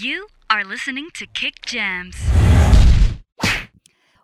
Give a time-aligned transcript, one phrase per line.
[0.00, 2.14] You are listening to Kick Jams.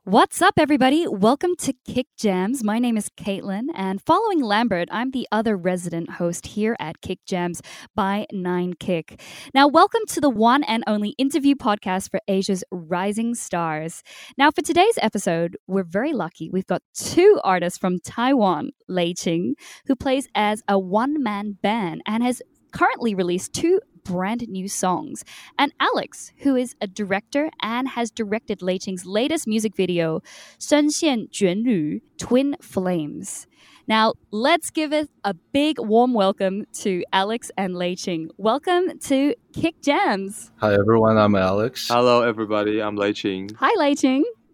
[0.04, 1.08] What's up, everybody?
[1.08, 2.62] Welcome to Kick Jams.
[2.62, 7.18] My name is Caitlin, and following Lambert, I'm the other resident host here at Kick
[7.26, 7.60] Jams
[7.92, 9.20] by Nine Kick.
[9.52, 14.04] Now, welcome to the one and only interview podcast for Asia's rising stars.
[14.38, 16.50] Now, for today's episode, we're very lucky.
[16.50, 19.56] We've got two artists from Taiwan, Lei Ching,
[19.86, 25.24] who plays as a one man band and has currently released two brand new songs.
[25.58, 30.20] And Alex, who is a director and has directed Lei latest music video,
[30.58, 33.46] "Sun Xian Juan Lu" Twin Flames.
[33.86, 37.96] Now, let's give it a big warm welcome to Alex and Lei
[38.38, 40.52] Welcome to Kick Jams.
[40.56, 41.18] Hi, everyone.
[41.18, 41.88] I'm Alex.
[41.88, 42.80] Hello, everybody.
[42.80, 43.12] I'm Lei
[43.58, 43.94] Hi, Lei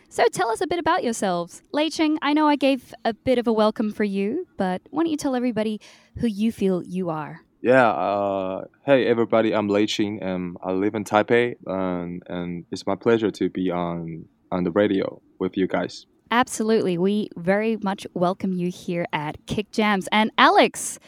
[0.09, 1.63] So tell us a bit about yourselves.
[1.73, 1.91] Lei
[2.23, 5.17] I know I gave a bit of a welcome for you, but why don't you
[5.17, 5.81] tell everybody
[6.19, 7.43] who you feel you are?
[7.63, 7.91] Yeah.
[7.91, 9.55] Uh, hey, everybody.
[9.55, 13.71] I'm Lei Ching, and I live in Taipei, and and it's my pleasure to be
[13.71, 16.07] on on the radio with you guys.
[16.31, 16.97] Absolutely.
[16.97, 20.09] We very much welcome you here at Kick Jams.
[20.13, 20.99] And Alex,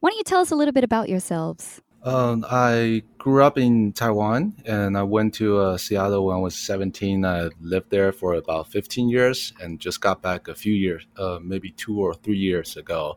[0.00, 1.82] why don't you tell us a little bit about yourselves?
[2.04, 6.54] Um, I grew up in Taiwan and I went to uh, Seattle when I was
[6.54, 7.24] 17.
[7.24, 11.40] I lived there for about 15 years and just got back a few years, uh,
[11.42, 13.16] maybe two or three years ago.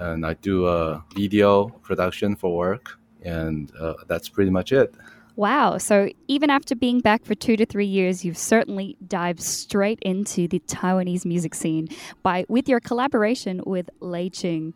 [0.00, 4.94] And I do uh, video production for work, and uh, that's pretty much it.
[5.36, 5.78] Wow.
[5.78, 10.46] So even after being back for two to three years, you've certainly dived straight into
[10.46, 11.88] the Taiwanese music scene
[12.22, 14.74] by with your collaboration with Lei Ching.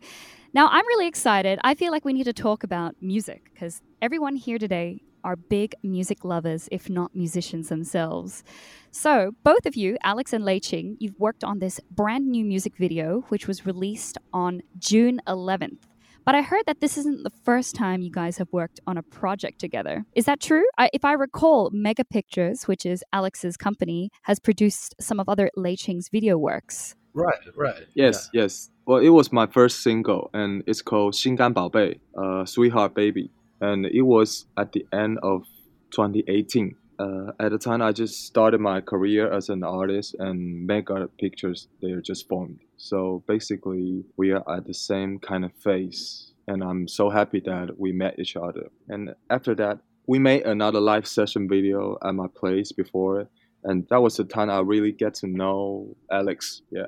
[0.53, 1.59] Now I'm really excited.
[1.63, 5.74] I feel like we need to talk about music because everyone here today are big
[5.82, 8.44] music lovers, if not musicians themselves.
[8.90, 12.76] So, both of you, Alex and Lei Ching, you've worked on this brand new music
[12.76, 15.78] video, which was released on June 11th.
[16.24, 19.02] But I heard that this isn't the first time you guys have worked on a
[19.02, 20.06] project together.
[20.14, 20.64] Is that true?
[20.78, 25.50] I, if I recall, Mega Pictures, which is Alex's company, has produced some of other
[25.54, 26.94] Lei Ching's video works.
[27.12, 27.86] Right, right.
[27.94, 28.70] Yes, yes.
[28.86, 33.30] Well, it was my first single, and it's called 心肝宝贝, uh, Sweetheart Baby.
[33.61, 35.43] And it was at the end of
[35.91, 36.75] 2018.
[36.99, 41.67] Uh, at the time, I just started my career as an artist, and Mega Pictures,
[41.81, 42.59] they're just formed.
[42.77, 46.33] So basically, we are at the same kind of phase.
[46.47, 48.69] And I'm so happy that we met each other.
[48.89, 53.29] And after that, we made another live session video at my place before.
[53.63, 56.63] And that was the time I really get to know Alex.
[56.71, 56.87] Yeah.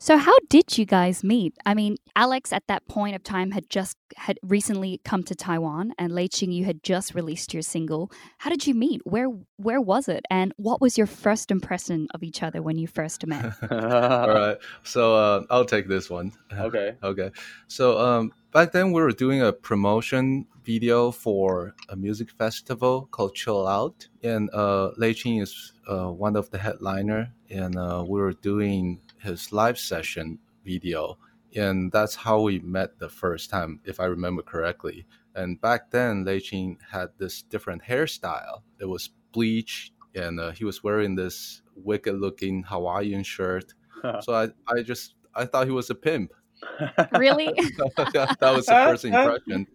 [0.00, 1.56] So how did you guys meet?
[1.66, 5.92] I mean, Alex at that point of time had just had recently come to Taiwan
[5.98, 8.10] and Lei Ching you had just released your single.
[8.38, 9.00] How did you meet?
[9.04, 10.24] Where where was it?
[10.30, 13.52] And what was your first impression of each other when you first met?
[13.70, 14.56] All right.
[14.84, 16.32] So uh, I'll take this one.
[16.52, 16.94] Okay.
[17.02, 17.32] okay.
[17.66, 23.34] So um, back then we were doing a promotion video for a music festival called
[23.34, 28.20] Chill Out, and uh, Lei Ching is uh, one of the headliner, and uh, we
[28.20, 31.18] were doing his live session video.
[31.56, 35.06] And that's how we met the first time, if I remember correctly.
[35.34, 38.62] And back then, Lei Ching had this different hairstyle.
[38.80, 43.72] It was bleached, and uh, he was wearing this wicked-looking Hawaiian shirt.
[44.20, 46.32] so I, I just, I thought he was a pimp.
[47.18, 47.46] really?
[47.96, 49.66] that was the first impression.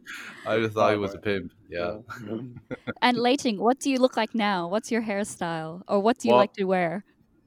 [0.46, 1.54] I just thought he was a pimp.
[1.70, 1.98] Yeah.
[3.02, 4.68] and Lei Ching, what do you look like now?
[4.68, 7.06] What's your hairstyle, or what do you Well- like to wear?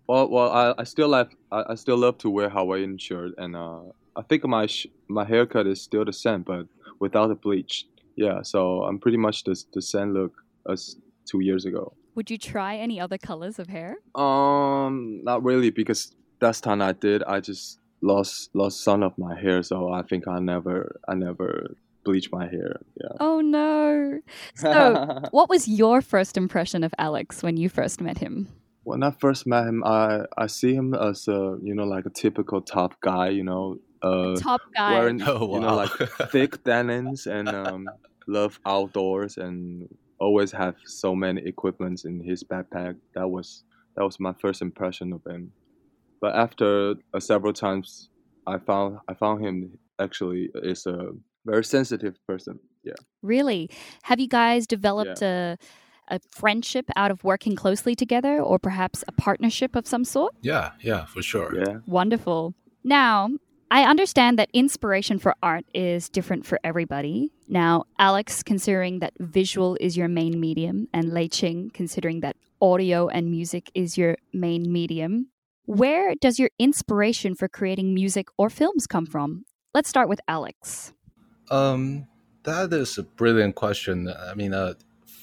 [0.09, 3.57] Well, well, I, I still like I, I still love to wear Hawaiian shirt, and
[3.57, 3.81] uh,
[4.15, 6.67] I think my sh- my haircut is still the same, but
[7.01, 7.87] without the bleach.
[8.17, 10.33] Yeah, so I'm pretty much the the same look
[10.71, 10.97] as
[11.31, 11.95] two years ago.
[12.15, 13.97] Would you try any other colors of hair?
[14.15, 19.39] Um, not really, because last time I did, I just lost lost some of my
[19.39, 21.75] hair, so I think I never I never
[22.05, 22.81] bleach my hair.
[23.01, 23.17] Yeah.
[23.21, 24.21] Oh no.
[24.55, 28.49] So, what was your first impression of Alex when you first met him?
[28.87, 32.11] When I first met him, I I see him as a you know like a
[32.11, 34.93] typical tough guy, you know, uh, Top guy.
[34.95, 35.91] wearing Oh, you know like
[36.31, 37.89] thick denims and um,
[38.29, 39.89] love outdoors and
[40.21, 42.95] always have so many equipments in his backpack.
[43.17, 43.65] That was
[43.97, 45.51] that was my first impression of him.
[46.21, 48.09] But after uh, several times,
[48.47, 51.11] I found I found him actually is a
[51.45, 52.61] very sensitive person.
[52.85, 53.01] Yeah.
[53.21, 53.69] Really?
[54.03, 55.59] Have you guys developed a
[56.09, 60.35] a friendship out of working closely together or perhaps a partnership of some sort?
[60.43, 61.55] yeah, yeah, for sure.
[61.57, 61.79] Yeah.
[61.87, 62.55] Wonderful.
[62.85, 63.31] Now,
[63.71, 67.33] I understand that inspiration for art is different for everybody.
[67.49, 73.09] Now, Alex, considering that visual is your main medium, and Lei Ching, considering that audio
[73.09, 75.31] and music is your main medium,
[75.65, 79.45] where does your inspiration for creating music or films come from?
[79.75, 80.93] Let's start with Alex.
[81.51, 82.07] Um,
[82.45, 84.09] that is a brilliant question.
[84.09, 84.75] I mean, uh,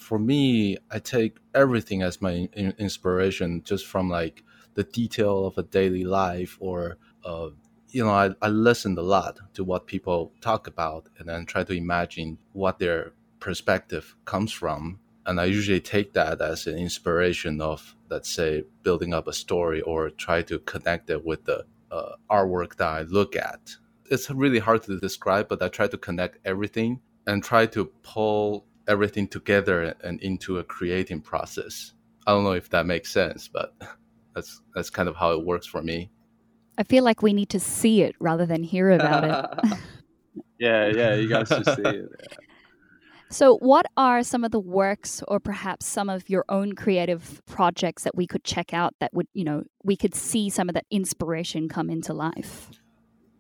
[0.04, 4.44] for me, I take everything as my in- inspiration, just from like
[4.76, 7.50] the detail of a daily life, or uh,
[7.90, 11.64] you know, I, I listened a lot to what people talk about, and then try
[11.64, 17.62] to imagine what their perspective comes from, and I usually take that as an inspiration
[17.62, 22.16] of, let's say, building up a story, or try to connect it with the uh,
[22.30, 23.76] artwork that I look at.
[24.12, 28.66] It's really hard to describe, but I try to connect everything and try to pull
[28.88, 31.94] everything together and into a creating process.
[32.28, 33.74] I don't know if that makes sense, but
[34.36, 36.12] that's that's kind of how it works for me.
[36.78, 39.80] I feel like we need to see it rather than hear about it.
[40.60, 42.10] yeah, yeah, you guys should see it.
[42.20, 42.38] Yeah.
[43.30, 48.04] So, what are some of the works or perhaps some of your own creative projects
[48.04, 50.86] that we could check out that would, you know, we could see some of that
[50.92, 52.70] inspiration come into life?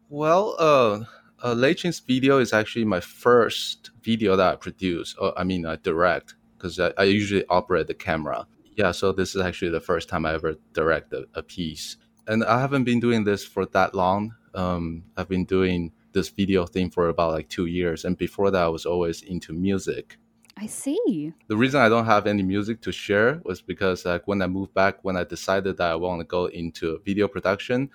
[0.09, 1.01] Well, uh,
[1.43, 5.15] uh, Lei Qing's video is actually my first video that I produce.
[5.15, 8.47] Or, I mean, I direct because I, I, usually operate the camera.
[8.75, 11.97] Yeah, so this is actually the first time I ever direct a, a piece.
[12.27, 14.33] And I haven't been doing this for that long.
[14.55, 18.05] Um, I've been doing this video thing for about like two years.
[18.05, 20.17] And before that, I was always into music.
[20.55, 21.33] I see.
[21.47, 24.73] The reason I don't have any music to share was because like when I moved
[24.73, 27.89] back, when I decided that I want to go into video production,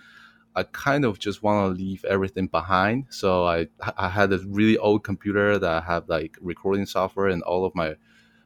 [0.58, 3.06] I kind of just want to leave everything behind.
[3.10, 7.42] So I I had a really old computer that I had like recording software and
[7.42, 7.94] all of my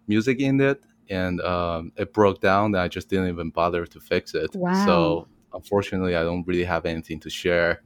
[0.06, 2.66] music in it, and um, it broke down.
[2.74, 4.54] And I just didn't even bother to fix it.
[4.54, 4.86] Wow.
[4.86, 7.82] So unfortunately, I don't really have anything to share.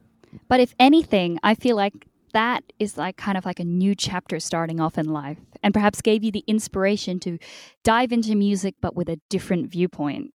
[0.49, 4.39] But if anything, I feel like that is like kind of like a new chapter
[4.39, 7.39] starting off in life and perhaps gave you the inspiration to
[7.83, 10.33] dive into music but with a different viewpoint.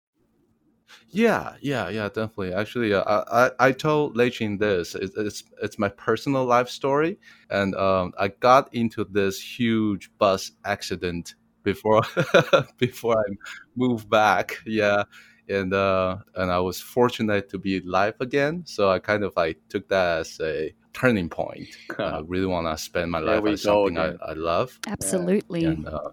[1.09, 2.53] Yeah, yeah, yeah, definitely.
[2.53, 4.95] Actually, uh, I I told Lei Qing this.
[4.95, 7.19] It's, it's it's my personal life story,
[7.49, 12.01] and um, I got into this huge bus accident before
[12.77, 13.33] before I
[13.75, 14.57] moved back.
[14.65, 15.03] Yeah,
[15.47, 18.63] and uh, and I was fortunate to be alive again.
[18.65, 21.67] So I kind of like took that as a turning point.
[21.99, 24.79] I really want to spend my life on something I, I, love.
[24.87, 25.65] Absolutely.
[25.65, 26.09] And, uh,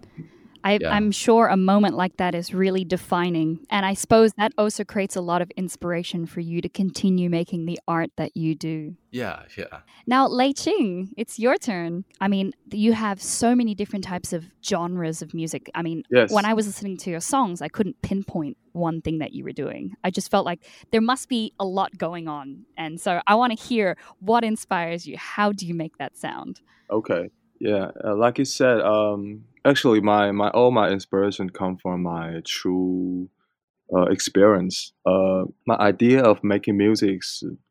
[0.67, 0.93] I, yeah.
[0.93, 3.65] I'm sure a moment like that is really defining.
[3.69, 7.67] And I suppose that also creates a lot of inspiration for you to continue making
[7.67, 8.95] the art that you do.
[9.09, 9.79] Yeah, yeah.
[10.05, 12.03] Now, Lei Qing, it's your turn.
[12.19, 15.71] I mean, you have so many different types of genres of music.
[15.73, 16.33] I mean, yes.
[16.33, 19.53] when I was listening to your songs, I couldn't pinpoint one thing that you were
[19.53, 19.95] doing.
[20.03, 22.65] I just felt like there must be a lot going on.
[22.77, 25.15] And so I want to hear what inspires you.
[25.17, 26.59] How do you make that sound?
[26.91, 27.29] Okay.
[27.59, 32.41] Yeah, uh, like you said, um, actually my my all my inspiration come from my
[32.45, 33.29] true
[33.95, 34.93] uh, experience.
[35.05, 37.19] Uh, my idea of making music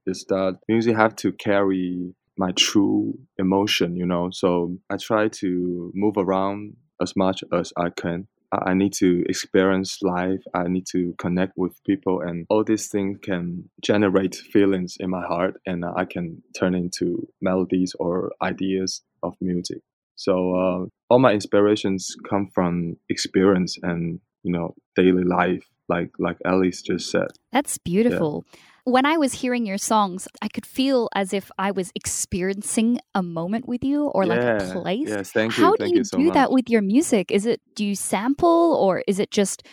[0.06, 4.30] is, that music have to carry my true emotion, you know.
[4.32, 8.28] So I try to move around as much as I can.
[8.52, 10.40] I need to experience life.
[10.54, 15.26] I need to connect with people, and all these things can generate feelings in my
[15.26, 19.82] heart, and I can turn into melodies or ideas of music.
[20.16, 26.38] So uh, all my inspirations come from experience and you know daily life, like like
[26.44, 27.28] Alex just said.
[27.52, 28.44] That's beautiful.
[28.46, 28.60] Yeah.
[28.88, 33.22] When I was hearing your songs, I could feel as if I was experiencing a
[33.22, 35.08] moment with you or like a place.
[35.08, 35.64] Yes, thank you.
[35.64, 36.34] How thank do you, you so do much.
[36.34, 37.32] that with your music?
[37.32, 39.64] Is it do you sample or is it just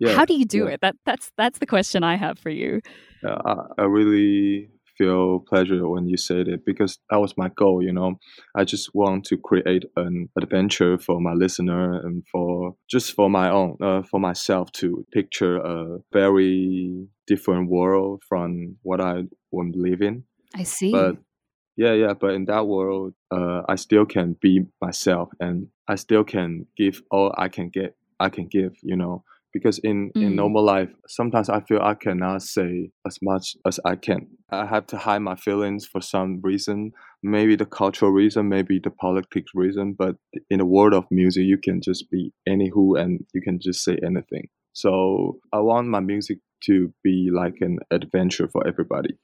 [0.00, 0.72] Yeah, how do you do yeah.
[0.74, 0.80] it?
[0.80, 2.80] That that's that's the question I have for you.
[3.24, 3.38] Uh,
[3.78, 7.82] I, I really feel pleasure when you said it because that was my goal.
[7.82, 8.18] You know,
[8.54, 13.50] I just want to create an adventure for my listener and for just for my
[13.50, 19.22] own, uh, for myself to picture a very different world from what I
[19.74, 20.24] to live in.
[20.54, 20.92] I see.
[20.92, 21.16] But
[21.76, 26.24] yeah, yeah, but in that world, uh, I still can be myself and I still
[26.24, 27.96] can give all I can get.
[28.20, 28.74] I can give.
[28.82, 30.34] You know because in in Mm.
[30.34, 34.86] normal life sometimes i feel i cannot say as much as i can i have
[34.86, 39.94] to hide my feelings for some reason maybe the cultural reason maybe the politics reason
[39.98, 40.16] but
[40.50, 43.82] in the world of music you can just be any who and you can just
[43.84, 44.90] say anything so
[45.52, 49.16] i want my music to be like an adventure for everybody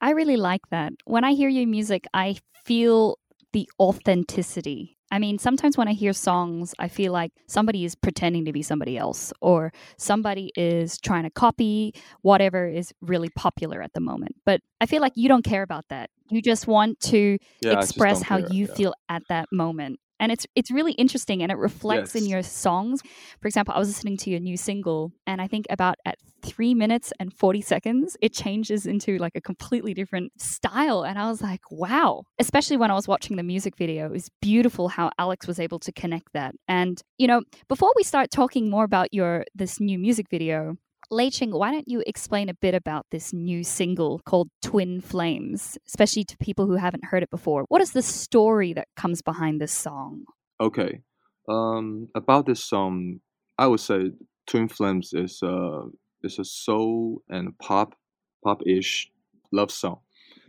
[0.00, 0.92] I really like that.
[1.06, 3.16] When I hear your music, I feel
[3.52, 4.98] the authenticity.
[5.14, 8.62] I mean, sometimes when I hear songs, I feel like somebody is pretending to be
[8.62, 14.34] somebody else or somebody is trying to copy whatever is really popular at the moment.
[14.44, 16.10] But I feel like you don't care about that.
[16.30, 18.74] You just want to yeah express how care, you yeah.
[18.74, 20.00] feel at that moment.
[20.24, 23.02] And it's it's really interesting and it reflects in your songs.
[23.42, 26.74] For example, I was listening to your new single, and I think about at three
[26.74, 31.42] minutes and forty seconds, it changes into like a completely different style, and I was
[31.42, 32.22] like, wow!
[32.38, 35.78] Especially when I was watching the music video, it was beautiful how Alex was able
[35.80, 36.54] to connect that.
[36.68, 40.76] And you know, before we start talking more about your this new music video,
[41.14, 45.78] Lei Ching, why don't you explain a bit about this new single called Twin Flames,
[45.86, 47.64] especially to people who haven't heard it before?
[47.68, 50.24] What is the story that comes behind this song?
[50.60, 51.02] Okay.
[51.48, 53.20] Um, about this song,
[53.56, 54.10] I would say
[54.48, 55.82] Twin Flames is a
[56.24, 57.94] is a soul and pop
[58.42, 59.08] pop-ish
[59.52, 60.00] love song.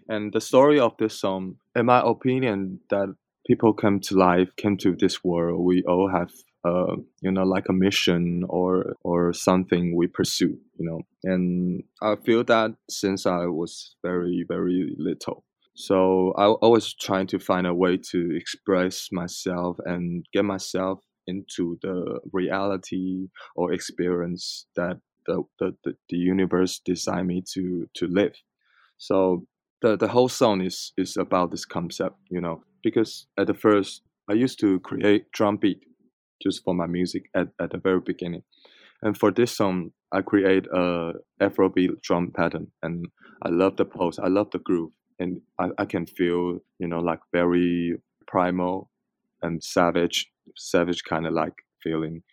[0.10, 3.14] And the story of this song, in my opinion, that
[3.46, 6.32] people come to life, came to this world, we all have
[6.66, 11.02] uh, you know, like a mission or or something we pursue, you know.
[11.24, 15.44] And I feel that since I was very, very little.
[15.76, 21.78] So I always trying to find a way to express myself and get myself into
[21.82, 28.36] the reality or experience that the, the, the, the universe designed me to to live.
[28.98, 29.46] So
[29.82, 34.02] the, the whole song is is about this concept, you know, because at the first
[34.30, 35.82] I used to create drum beat
[36.42, 38.44] just for my music at, at the very beginning.
[39.02, 43.08] And for this song, I create a Afrobeat drum pattern, and
[43.44, 47.00] I love the pulse, I love the groove, and I, I can feel you know
[47.00, 47.96] like very
[48.28, 48.90] primal
[49.42, 52.24] and savage, savage kind of like feeling,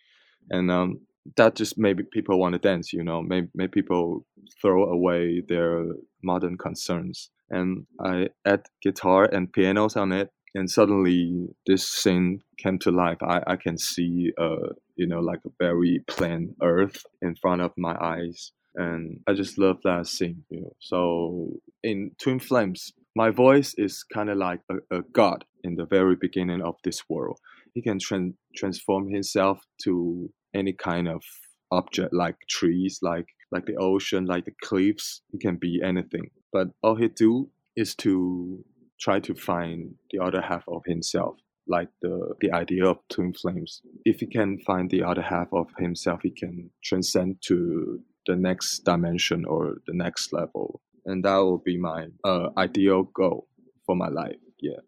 [0.49, 1.01] and um,
[1.37, 4.25] that just maybe people want to dance, you know, maybe make people
[4.61, 5.85] throw away their
[6.23, 12.77] modern concerns, and I add guitar and pianos on it, and suddenly this scene came
[12.79, 13.17] to life.
[13.21, 17.71] I, I can see uh you know like a very plain earth in front of
[17.77, 20.75] my eyes and I just love that scene, you know.
[20.79, 25.85] So in Twin Flames, my voice is kind of like a, a god in the
[25.85, 27.39] very beginning of this world.
[27.73, 31.23] He can tran- transform himself to any kind of
[31.71, 35.21] object like trees, like like the ocean, like the cliffs.
[35.31, 36.31] He can be anything.
[36.51, 38.63] But all he do is to
[38.99, 43.81] try to find the other half of himself like the the idea of twin flames.
[44.03, 48.79] If he can find the other half of himself he can transcend to the next
[48.79, 50.81] dimension or the next level.
[51.05, 53.47] And that will be my uh, ideal goal
[53.85, 54.81] for my life yeah.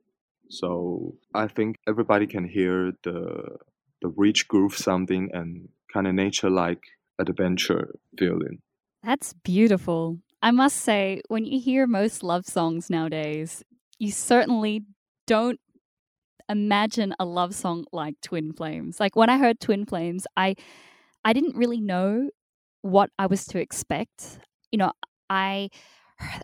[0.49, 3.57] So i think everybody can hear the
[4.01, 6.83] the rich groove sounding and kind of nature like
[7.19, 8.59] adventure feeling.
[9.03, 10.19] That's beautiful.
[10.41, 13.63] I must say, when you hear most love songs nowadays,
[13.99, 14.83] you certainly
[15.27, 15.59] don't
[16.49, 18.99] imagine a love song like Twin Flames.
[18.99, 20.55] Like when I heard Twin Flames, I
[21.23, 22.29] I didn't really know
[22.81, 24.39] what I was to expect.
[24.71, 24.91] You know,
[25.29, 25.69] I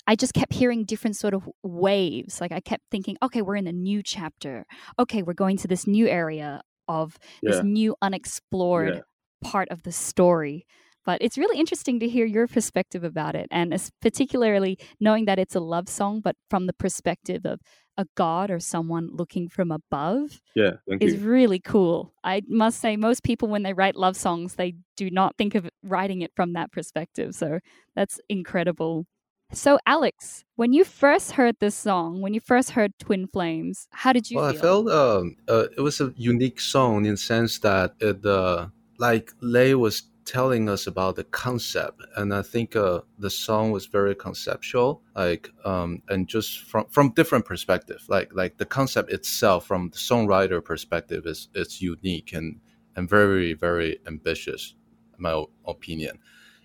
[0.07, 2.41] I just kept hearing different sort of waves.
[2.41, 4.65] Like I kept thinking, okay, we're in a new chapter.
[4.99, 9.01] Okay, we're going to this new area of this new unexplored yeah
[9.43, 10.67] part of the story.
[11.05, 15.55] But it's really interesting to hear your perspective about it, and particularly knowing that it's
[15.55, 17.59] a love song, but from the perspective of
[17.97, 22.13] a god or someone looking from above yeah thank is you really cool.
[22.23, 25.67] I must say, most people, when they write love songs, they do not think of
[25.83, 27.33] writing it from that perspective.
[27.35, 27.59] So
[27.95, 29.05] that's incredible.
[29.53, 34.13] So, Alex, when you first heard this song, when you first heard Twin Flames, how
[34.13, 34.61] did you Well, I feel?
[34.61, 38.67] felt um, uh, it was a unique song in the sense that it, uh,
[38.97, 43.85] like Lei was telling us about the concept, and I think uh, the song was
[43.85, 48.03] very conceptual, like um, and just from from different perspective.
[48.07, 52.59] Like like the concept itself, from the songwriter perspective, is is unique and
[52.95, 54.75] and very very ambitious,
[55.17, 56.19] in my opinion.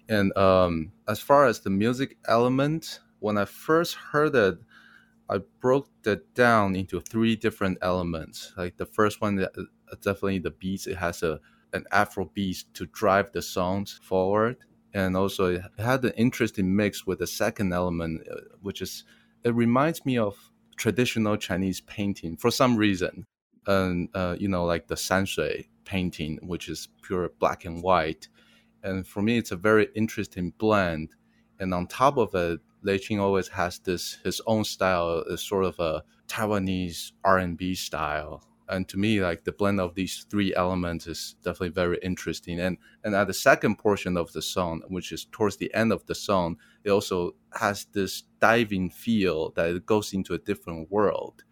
[0.09, 4.59] And um, as far as the music element, when I first heard it,
[5.29, 8.53] I broke that down into three different elements.
[8.57, 9.49] Like the first one, uh,
[10.01, 10.87] definitely the beats.
[10.87, 11.41] It has a
[11.77, 14.57] an Afro beat to drive the songs forward,
[14.93, 19.05] and also it had an interesting mix with the second element, uh, which is
[19.45, 20.35] it reminds me of
[20.77, 23.27] traditional Chinese painting for some reason,
[23.67, 28.29] and uh, you know like the sanshui painting, which is pure black and white.
[28.83, 31.11] And for me, it's a very interesting blend.
[31.59, 35.65] And on top of it, Lei Ching always has this his own style, is sort
[35.65, 38.43] of a Taiwanese R and B style.
[38.69, 42.59] And to me, like the blend of these three elements is definitely very interesting.
[42.61, 46.07] And and at the second portion of the song, which is towards the end of
[46.07, 51.45] the song, it also has this diving feel that it goes into a different world.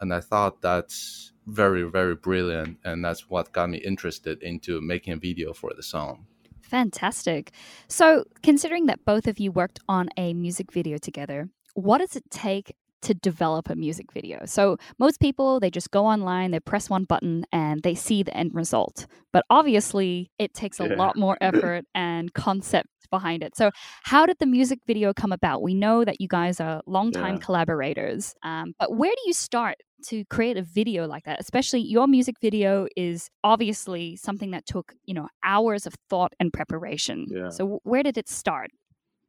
[0.00, 2.78] And I thought that's very, very brilliant.
[2.84, 6.26] And that's what got me interested into making a video for the song.
[6.62, 7.52] Fantastic.
[7.88, 12.28] So, considering that both of you worked on a music video together, what does it
[12.30, 14.40] take to develop a music video.
[14.46, 18.36] So most people they just go online, they press one button and they see the
[18.36, 19.06] end result.
[19.32, 20.96] But obviously it takes a Yeah.
[20.96, 23.56] lot more effort and concept behind it.
[23.56, 23.70] So
[24.02, 25.62] how did the music video come about?
[25.62, 27.40] We know that you guys are longtime Yeah.
[27.44, 28.34] collaborators.
[28.42, 29.76] Um, but where do you start
[30.08, 31.40] to create a video like that?
[31.40, 36.52] Especially your music video is obviously something that took, you know, hours of thought and
[36.52, 37.26] preparation.
[37.28, 37.50] Yeah.
[37.50, 38.70] So where did it start?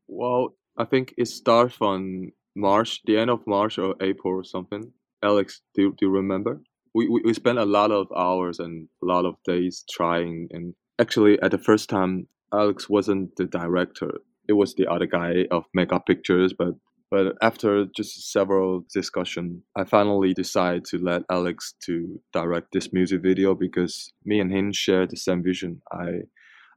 [0.07, 4.91] Well, I think it starts from March, the end of March or April or something.
[5.23, 6.61] Alex, do, do you remember?
[6.93, 10.47] We, we we spent a lot of hours and a lot of days trying.
[10.51, 14.11] And actually, at the first time, Alex wasn't the director.
[14.49, 16.53] It was the other guy of Mega Pictures.
[16.57, 16.73] But
[17.11, 23.21] but after just several discussion, I finally decided to let Alex to direct this music
[23.21, 25.81] video because me and him share the same vision.
[25.91, 26.23] I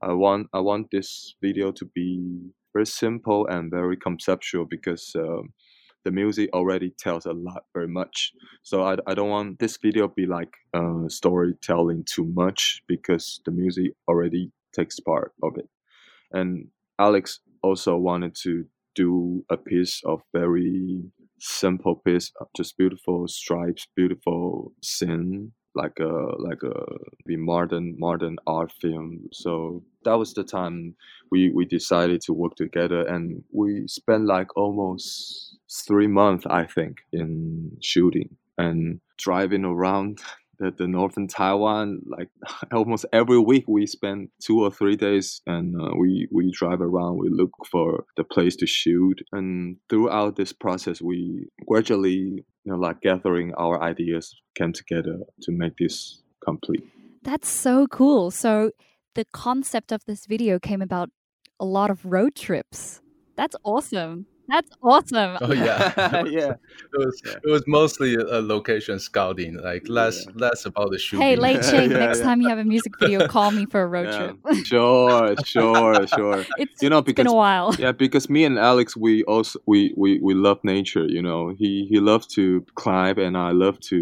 [0.03, 5.53] I want I want this video to be very simple and very conceptual because um,
[6.05, 8.33] the music already tells a lot very much.
[8.63, 13.51] So i, I don't want this video be like uh, storytelling too much because the
[13.51, 15.69] music already takes part of it.
[16.33, 18.65] And alex also wanted to
[18.95, 21.03] do a piece of very
[21.39, 26.75] simple piece of just beautiful stripes beautiful scene like a like a
[27.27, 29.29] be modern modern art film.
[29.33, 30.95] So that was the time
[31.31, 36.99] we we decided to work together and we spent like almost three months i think
[37.13, 40.19] in shooting and driving around
[40.61, 42.29] the, the northern taiwan like
[42.73, 47.19] almost every week we spend two or three days and uh, we we drive around
[47.19, 52.77] we look for the place to shoot and throughout this process we gradually you know
[52.77, 56.85] like gathering our ideas came together to make this complete
[57.23, 58.31] That's so cool.
[58.31, 58.73] So
[59.15, 61.11] the concept of this video came about
[61.59, 63.01] a lot of road trips.
[63.37, 64.27] That's awesome.
[64.51, 65.39] That's awesome.
[65.41, 65.93] Oh yeah,
[66.27, 66.53] yeah
[66.93, 70.33] It was it was mostly a location scouting, like less Yeah.
[70.35, 71.27] less about the shooting.
[71.27, 72.25] Hey, Lei Ching, Yeah, next yeah.
[72.25, 74.33] time you have a music video, call me for a road Yeah.
[74.33, 74.67] trip.
[74.67, 77.75] sure sure sure it's, you know it's been because a while.
[77.79, 81.87] yeah because me and alex we also we, we we love nature you know he
[81.91, 83.97] he loves to climb and i love to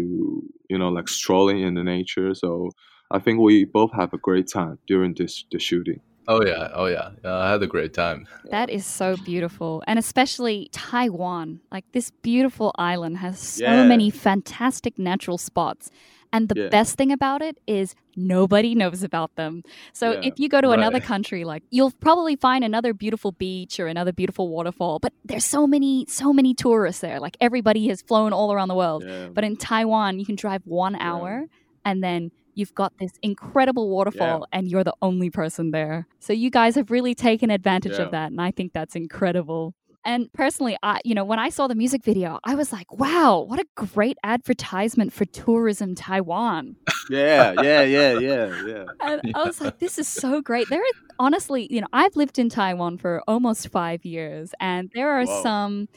[0.69, 2.69] you know like strolling in the nature so
[3.11, 5.99] i think we both have a great time during this the shooting
[6.31, 7.09] Oh yeah, oh yeah.
[7.25, 8.27] Uh, I had a great time.
[8.51, 9.81] That is so beautiful.
[9.87, 11.59] And especially Taiwan.
[11.71, 13.83] Like this beautiful island has so Yeah.
[13.83, 15.89] many fantastic natural spots.
[16.31, 16.69] And the Yeah.
[16.69, 19.63] best thing about it is nobody knows about them.
[19.93, 20.19] So Yeah.
[20.29, 24.13] if you go to another country, like you'll probably find another beautiful beach or another
[24.13, 24.99] beautiful waterfall.
[24.99, 27.19] But there's so many, so many tourists there.
[27.19, 29.03] Like everybody has flown all around the world.
[29.33, 31.47] But in Taiwan, you can drive one hour
[31.83, 36.07] and then you've got this incredible waterfall and you're the only person there.
[36.19, 38.03] So you guys have really taken advantage Yeah.
[38.03, 38.31] of that.
[38.31, 39.73] And I think that's incredible.
[40.05, 43.39] And personally, I you know, when I saw the music video, I was like, wow,
[43.47, 46.75] what a great advertisement for tourism Taiwan.
[47.09, 50.69] yeah yeah yeah yeah yeah And I was like, this is so great.
[50.69, 55.09] There is honestly, you know, I've lived in Taiwan for almost five years, and there
[55.11, 55.43] are Whoa.
[55.43, 55.89] some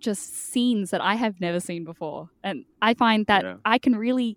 [0.00, 2.28] just scenes that I have never seen before.
[2.44, 3.56] And I find that Yeah.
[3.64, 4.36] I can really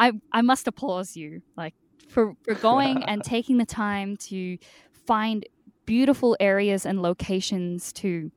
[0.00, 1.74] I I must applause you like
[2.08, 4.58] for, for going and taking the time to
[5.06, 5.46] find
[5.86, 8.32] beautiful areas and locations to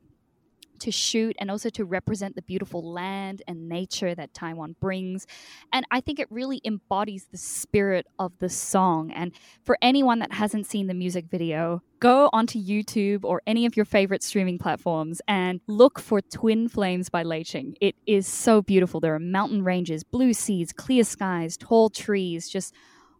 [0.84, 5.26] to shoot and also to represent the beautiful land and nature that Taiwan brings.
[5.72, 9.10] And I think it really embodies the spirit of the song.
[9.10, 9.32] And
[9.64, 13.86] for anyone that hasn't seen the music video, go onto YouTube or any of your
[13.86, 17.76] favorite streaming platforms and look for Twin Flames by Lei Ching.
[17.80, 19.00] It is so beautiful.
[19.00, 22.74] There are mountain ranges, blue seas, clear skies, tall trees, just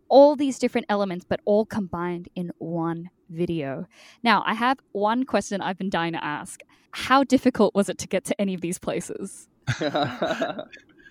[0.09, 3.87] all these different elements, but all combined in one video.
[4.23, 6.63] Now, I have one question I've been dying to ask.
[6.93, 9.49] How difficult was it to get to any of these places?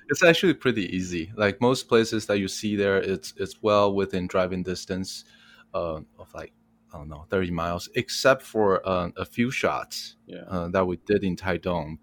[0.09, 1.31] It's actually pretty easy.
[1.35, 5.25] Like most places that you see there, it's it's well within driving distance
[5.73, 6.53] uh, of like
[6.93, 10.97] I don't know thirty miles, except for uh, a few shots yeah uh, that we
[11.05, 11.97] did in Taidong,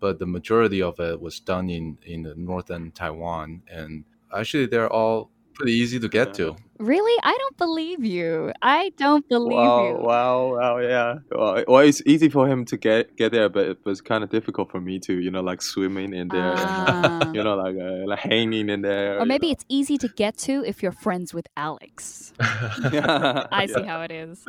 [0.00, 4.92] but the majority of it was done in in the northern Taiwan, and actually they're
[4.92, 6.56] all pretty easy to get to.
[6.78, 7.20] Really?
[7.22, 8.52] I don't believe you.
[8.62, 9.94] I don't believe wow, you.
[9.96, 11.14] wow, wow, yeah.
[11.30, 14.30] Well, well, it's easy for him to get get there, but it was kind of
[14.30, 17.32] difficult for me to, you know, like swimming in there, and, Ah.
[17.32, 19.18] you know, like uh, like hanging in there.
[19.18, 22.32] Or maybe it's easy to get to if you're friends with Alex.
[22.40, 23.48] it's.
[23.52, 24.44] I see how it is.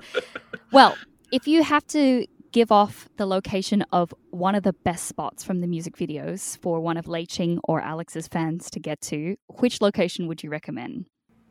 [0.72, 0.98] Well,
[1.32, 5.62] if you have to give off the location of one of the best spots from
[5.62, 9.82] the music videos for one of Lei Ching or Alex's fans to get to, which
[9.82, 11.06] location would you recommend?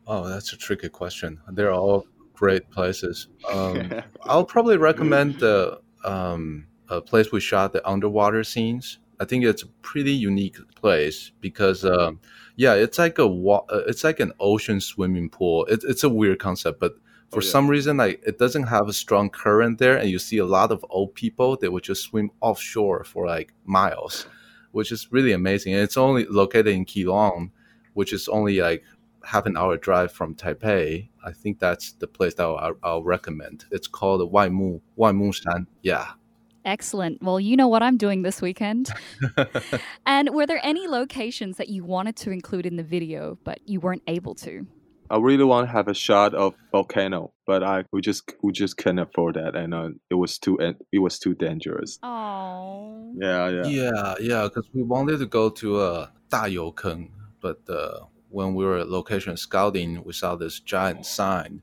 [0.07, 1.40] Oh, that's a tricky question.
[1.51, 3.29] They're all great places.
[3.51, 3.90] Um,
[4.23, 9.62] I'll probably recommend the um, a place we shot the underwater scenes I think it's
[9.62, 12.21] a pretty unique place because, um,
[12.57, 15.64] yeah, it's like a wa- uh, it's like an ocean swimming pool.
[15.71, 16.97] It's it's a weird concept, but
[17.31, 17.51] for Oh, yeah.
[17.51, 20.71] some reason, like it doesn't have a strong current there, and you see a lot
[20.71, 24.27] of old people that would just swim offshore for like miles,
[24.73, 25.73] which is really amazing.
[25.73, 27.53] And it's only located in Keelung,
[27.95, 28.85] which is only like
[29.26, 31.10] half an hour drive from Taipei.
[31.24, 33.65] I think that's the place that I'll, I'll recommend.
[33.72, 35.67] It's called Waimu Waimu Shan.
[35.82, 36.12] Yeah.
[36.63, 37.24] Excellent.
[37.24, 38.91] Well, you know what I'm doing this weekend.
[40.06, 43.80] and were there any locations that you wanted to include in the video, but you
[43.80, 44.67] weren't able to?
[45.10, 48.78] I really want to have a shot of volcano, but I we just we just
[48.78, 52.00] can't afford that, and uh, it was too it was too dangerous.
[52.02, 53.12] Oh.
[53.20, 53.65] Yeah, yeah.
[53.65, 57.10] Yeah, yeah, because we wanted to go to uh, 大油坑,
[57.41, 61.62] but uh, when we were location scouting, we saw this giant sign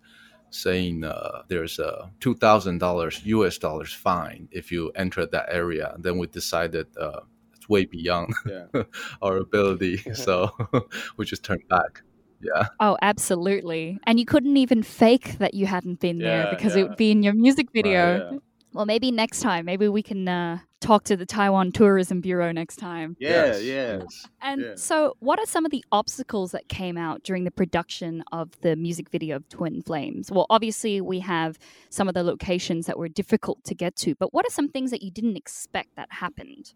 [0.49, 3.57] saying uh, there's a two thousand dollars U.S.
[3.57, 5.91] dollars fine if you enter that area.
[5.95, 7.21] And then we decided uh,
[7.55, 8.65] it's way beyond Yeah.
[9.21, 10.51] our ability, so
[11.17, 12.03] we just turned back.
[12.41, 13.99] Yeah, Oh, absolutely.
[14.05, 17.09] And you couldn't even fake that you hadn't been there Yeah, because it would be
[17.09, 18.31] in your music video.
[18.33, 18.37] yeah.
[18.73, 19.65] Well, maybe next time.
[19.65, 23.15] Maybe we can uh, talk to the Taiwan Tourism Bureau next time.
[23.19, 23.97] Yeah, Yes, yeah.
[23.99, 24.27] yes.
[24.41, 24.75] And Yeah.
[24.75, 28.75] so, what are some of the obstacles that came out during the production of the
[28.75, 30.31] music video of Twin Flames?
[30.31, 31.59] Well, obviously, we have
[31.89, 34.89] some of the locations that were difficult to get to, but what are some things
[34.89, 36.73] that you didn't expect that happened?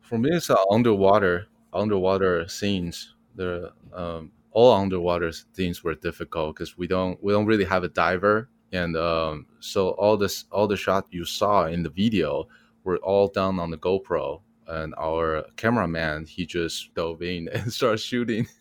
[0.00, 3.14] For me, it's uh, underwater underwater scenes.
[3.34, 7.88] The um, all underwater scenes were difficult because we don't we don't really have a
[7.88, 12.48] diver, and um, so all this all the shots you saw in the video
[12.84, 14.40] were all done on the GoPro.
[14.66, 18.46] And our cameraman, he just dove in and started shooting.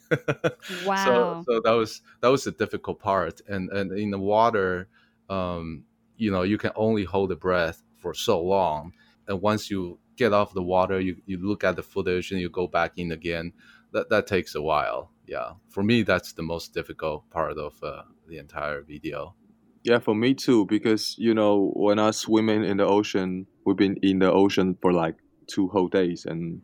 [0.85, 1.43] Wow.
[1.47, 3.39] So, so that was that was the difficult part.
[3.47, 4.89] And and in the water,
[5.29, 5.85] um,
[6.17, 8.93] you know, you can only hold the breath for so long.
[9.27, 12.49] And once you get off the water, you, you look at the footage and you
[12.49, 13.53] go back in again.
[13.93, 15.11] That that takes a while.
[15.27, 19.33] Yeah, for me, that's the most difficult part of uh, the entire video.
[19.83, 23.97] Yeah, for me too, because you know, when I swimming in the ocean, we've been
[24.03, 25.15] in the ocean for like
[25.47, 26.61] two whole days, and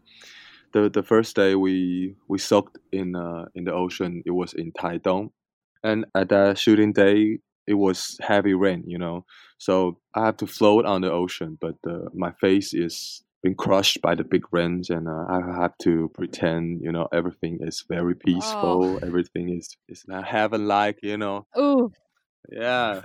[0.73, 4.21] the the first day we we soaked in uh, in the ocean.
[4.25, 5.31] It was in Taidong,
[5.83, 8.83] and at that shooting day, it was heavy rain.
[8.85, 9.25] You know,
[9.57, 14.01] so I have to float on the ocean, but uh, my face is been crushed
[14.01, 18.15] by the big rains, and uh, I have to pretend, you know, everything is very
[18.15, 18.99] peaceful.
[19.03, 21.45] Everything is is not heaven like, you know.
[21.57, 21.91] Ooh,
[22.49, 23.01] Yeah,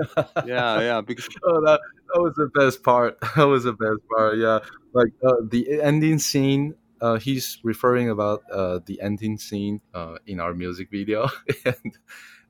[0.47, 1.01] yeah, yeah.
[1.01, 1.81] Because oh, that
[2.15, 3.19] that was the best part.
[3.37, 4.39] That was the best part.
[4.39, 4.61] Yeah,
[4.93, 6.75] like uh, the ending scene.
[7.01, 11.29] Uh, he's referring about uh, the ending scene uh, in our music video,
[11.65, 11.99] and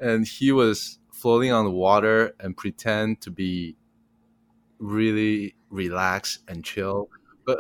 [0.01, 3.77] and he was floating on the water and pretend to be
[4.79, 7.09] really relaxed and chill.
[7.47, 7.59] But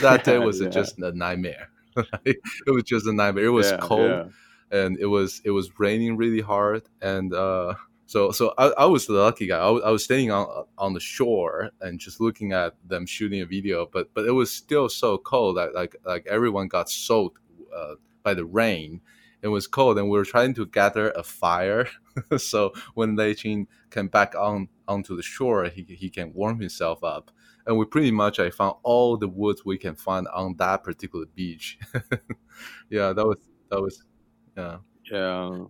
[0.00, 0.68] that day was Yeah.
[0.68, 1.68] just a nightmare.
[2.24, 3.44] it was just a nightmare.
[3.44, 4.24] It was yeah, cold yeah.
[4.70, 7.74] and it was it was raining really hard and uh
[8.06, 9.58] so so I, I was the lucky guy.
[9.58, 13.40] I was, I was standing on on the shore and just looking at them shooting
[13.40, 17.40] a video but but it was still so cold that like like everyone got soaked
[17.74, 19.00] uh, by the rain.
[19.42, 21.88] It was cold and we were trying to gather a fire.
[22.38, 23.66] So when Lei came
[24.08, 27.32] back on onto the shore he, he can warm himself up.
[27.66, 31.26] And we pretty much I found all the woods we can find on that particular
[31.34, 31.78] beach.
[32.90, 33.38] Yeah that was
[33.70, 34.04] that was
[34.56, 34.76] yeah.
[35.10, 35.64] Yeah,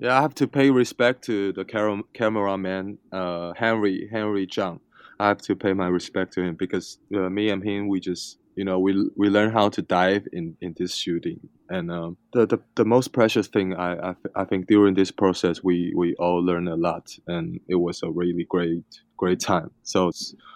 [0.00, 0.18] yeah.
[0.18, 4.80] I have to pay respect to the cam- cameraman, uh, Henry Henry Zhang.
[5.18, 8.38] I have to pay my respect to him because uh, me and him, we just
[8.56, 11.40] you know we we learn how to dive in in this shooting.
[11.68, 15.62] And um, the, the the most precious thing I, I I think during this process
[15.62, 18.84] we we all learn a lot, and it was a really great
[19.18, 19.70] great time.
[19.82, 20.10] So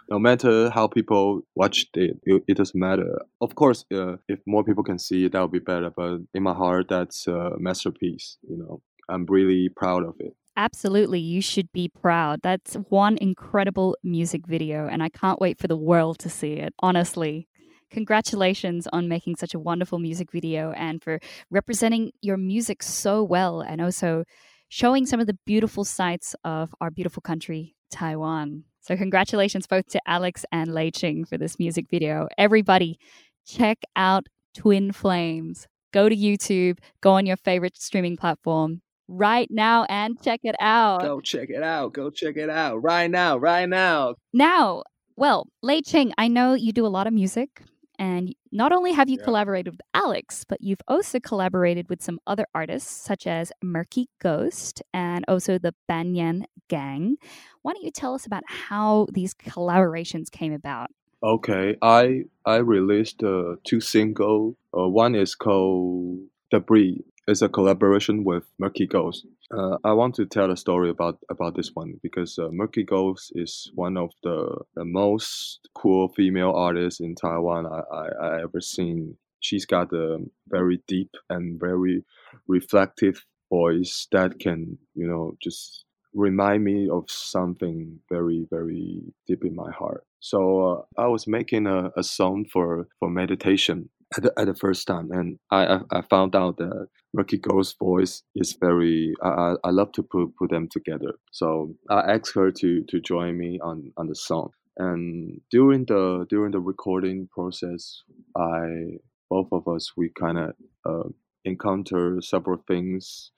[0.09, 3.21] no matter how people watched it, it, it doesn't matter.
[3.41, 5.91] Of course, uh, if more people can see it, that would be better.
[5.91, 8.39] But in my heart, that's a masterpiece.
[8.49, 10.35] You know, I'm really proud of it.
[10.57, 11.19] absolutely.
[11.19, 12.41] You should be proud.
[12.43, 16.73] That's one incredible music video, and I can't wait for the world to see it,
[16.79, 17.49] honestly.
[17.91, 23.61] Congratulations on making such a wonderful music video and for representing your music so well
[23.61, 24.25] and also
[24.69, 28.65] showing some of the beautiful sights of our beautiful country, Taiwan.
[28.81, 32.29] So, congratulations both to Alex and Lei Ching for this music video.
[32.37, 32.99] Everybody,
[33.47, 35.67] check out Twin Flames.
[35.93, 41.03] Go to YouTube, go on your favorite streaming platform right now and check it out.
[41.03, 41.93] Go check it out.
[41.93, 43.37] Go check it out right now.
[43.37, 44.15] Right now.
[44.33, 44.83] Now,
[45.17, 47.63] well, Lei Ching, I know you do a lot of music,
[47.99, 49.25] and not only have you Yeah.
[49.25, 54.83] collaborated with Alex, but you've also collaborated with some other artists such as Murky Ghost
[54.93, 57.17] and also the Banyan Gang.
[57.63, 60.91] Why don't you tell us about how these collaborations came about?
[61.23, 64.57] Okay, I I released uh, two single.
[64.77, 66.19] Uh, one is called
[66.51, 67.03] Debris.
[67.27, 69.27] It's a collaboration with Murky Ghost.
[69.51, 73.33] Uh, I want to tell a story about about this one because uh, Murky Ghost
[73.35, 78.61] is one of the, the most cool female artists in Taiwan I, I, I ever
[78.61, 79.17] seen.
[79.41, 82.05] She's got a very deep and very
[82.47, 89.55] reflective voice that can you know just remind me of something very very deep in
[89.55, 94.33] my heart so uh, i was making a, a song for for meditation at the,
[94.39, 99.15] at the first time and I, I, found out that Murky Ghost's voice is very
[99.23, 101.15] I, I love to put, put them together.
[101.33, 104.51] So i asked her to to join me on on the song.
[104.77, 108.03] And during the during the recording process
[108.37, 108.99] i
[109.31, 110.53] both of us we kind of
[110.89, 111.09] uh,
[111.45, 113.31] encounter several things.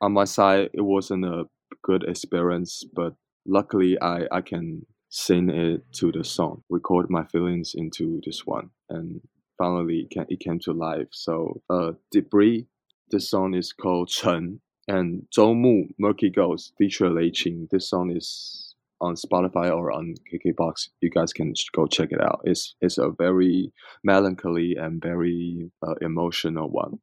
[0.00, 1.44] On my side it wasn't a
[1.82, 3.14] good experience, but
[3.46, 8.70] luckily I, I can sing it to the song, record my feelings into this one,
[8.90, 9.20] and
[9.58, 11.08] finally it came, it came to life.
[11.12, 12.66] So, uh, Debris,
[13.10, 17.68] the song is called Chen, and Zhou Mu, Murky Ghost, feature Lei Qing.
[17.70, 20.88] This song is on Spotify or on KKBox.
[21.00, 22.40] You guys can go check it out.
[22.44, 26.98] It's it's a very melancholy and very uh, emotional one.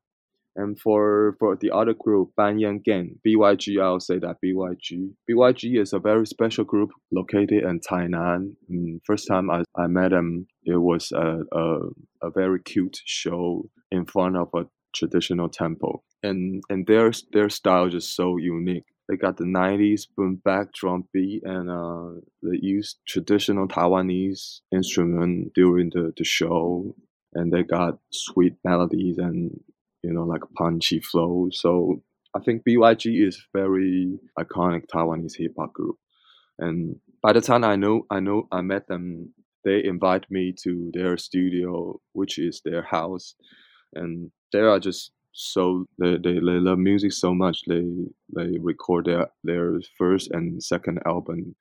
[0.55, 5.13] And for for the other group, Banyan Gang, BYG, I'll say that BYG.
[5.29, 8.55] BYG is a very special group located in Tainan.
[8.69, 11.79] And mm, first time I, I met them, it was a, a,
[12.21, 16.03] a very cute show in front of a traditional temple.
[16.23, 18.85] And and their their style is just so unique.
[19.07, 25.53] They got the 90s boom bap drum beat and uh, they used traditional Taiwanese instrument
[25.53, 26.95] during the, the show
[27.33, 29.59] and they got sweet melodies and
[30.03, 31.49] you know, like punchy flow.
[31.51, 32.01] So
[32.35, 35.97] I think BYG is very iconic Taiwanese hip hop group.
[36.59, 39.33] And by the time I know I know I met them,
[39.63, 43.35] they invite me to their studio, which is their house.
[43.93, 47.85] And they are just so they, they, they love music so much they
[48.35, 51.55] they record their their first and second album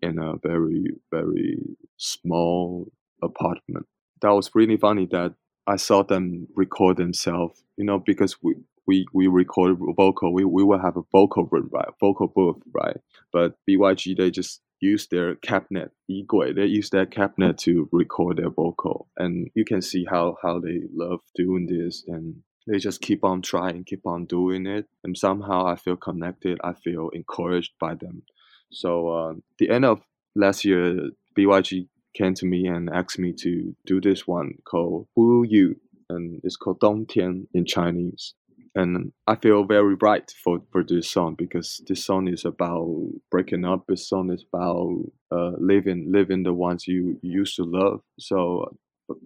[0.00, 1.58] in a very very
[1.96, 2.86] small
[3.22, 3.84] apartment
[4.20, 5.34] that was really funny that
[5.66, 8.54] I saw them record themselves, you know, because we
[8.86, 11.88] we we record vocal, we, we will have a vocal room, right?
[12.00, 12.96] Vocal booth, right?
[13.32, 18.50] But BYG they just use their cabinet, Igui, they use their cabinet to record their
[18.50, 19.08] vocal.
[19.16, 23.42] And you can see how how they love doing this and they just keep on
[23.42, 24.86] trying, keep on doing it.
[25.04, 28.22] And somehow I feel connected, I feel encouraged by them.
[28.72, 30.00] So uh, the end of
[30.34, 35.44] last year, BYG came to me and asked me to do this one called Wu
[35.44, 35.76] Yu,
[36.08, 38.34] and it's called Dong Tian in Chinese.
[38.74, 43.64] And I feel very right for, for this song because this song is about breaking
[43.64, 43.84] up.
[43.88, 45.00] This song is about
[45.32, 48.00] uh, living living the ones you used to love.
[48.20, 48.76] So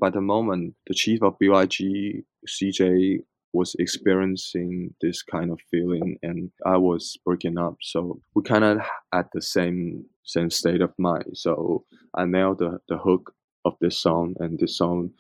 [0.01, 6.51] by the moment the chief of BYG, CJ, was experiencing this kind of feeling and
[6.65, 7.77] I was breaking up.
[7.83, 8.79] So we kind of
[9.13, 11.31] at the same same state of mind.
[11.35, 15.11] So I nailed the, the hook of this song and this song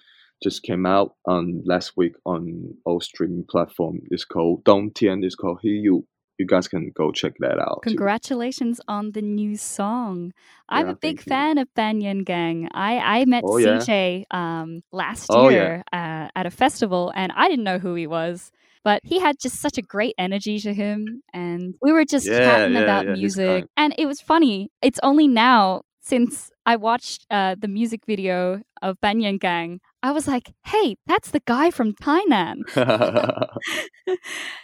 [0.43, 4.01] just came out on last week on all streaming platform.
[4.11, 5.23] It's called Dong Tian.
[5.23, 6.07] It's called He You
[6.41, 7.83] you guys can go check that out.
[7.83, 8.85] Congratulations too.
[8.89, 10.33] on the new song.
[10.71, 11.63] I'm yeah, a big fan you.
[11.63, 12.67] of Banyan Gang.
[12.73, 14.61] I, I met oh, CJ yeah?
[14.63, 16.25] um, last oh, year yeah.
[16.25, 18.53] uh, at a festival and I didn't know who he was.
[18.83, 22.77] But he had just such a great energy to him, and we were just chatting
[22.77, 23.67] about music.
[23.77, 24.71] And it was funny.
[24.81, 30.27] It's only now since I watched uh, the music video of Banyan Gang, I was
[30.27, 32.63] like, hey, that's the guy from Tainan.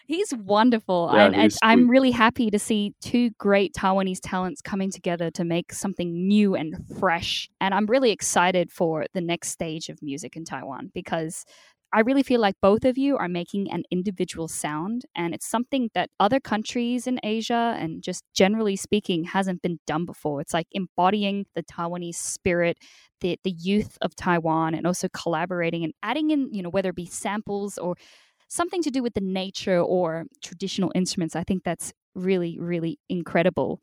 [0.07, 1.11] he's wonderful.
[1.17, 5.45] Yeah, and, and I'm really happy to see two great Taiwanese talents coming together to
[5.45, 7.49] make something new and fresh.
[7.61, 11.45] And I'm really excited for the next stage of music in Taiwan because
[11.93, 15.91] I really feel like both of you are making an individual sound, and it's something
[15.95, 20.41] that other countries in Asia and just generally speaking hasn't been done before.
[20.41, 22.79] It's like embodying the Taiwanese spirit,
[23.21, 26.97] the the youth of Taiwan, and also collaborating and adding in, you know, whether it
[26.97, 27.97] be samples or
[28.49, 31.35] something to do with the nature or traditional instruments.
[31.37, 33.81] I think that's really, really incredible.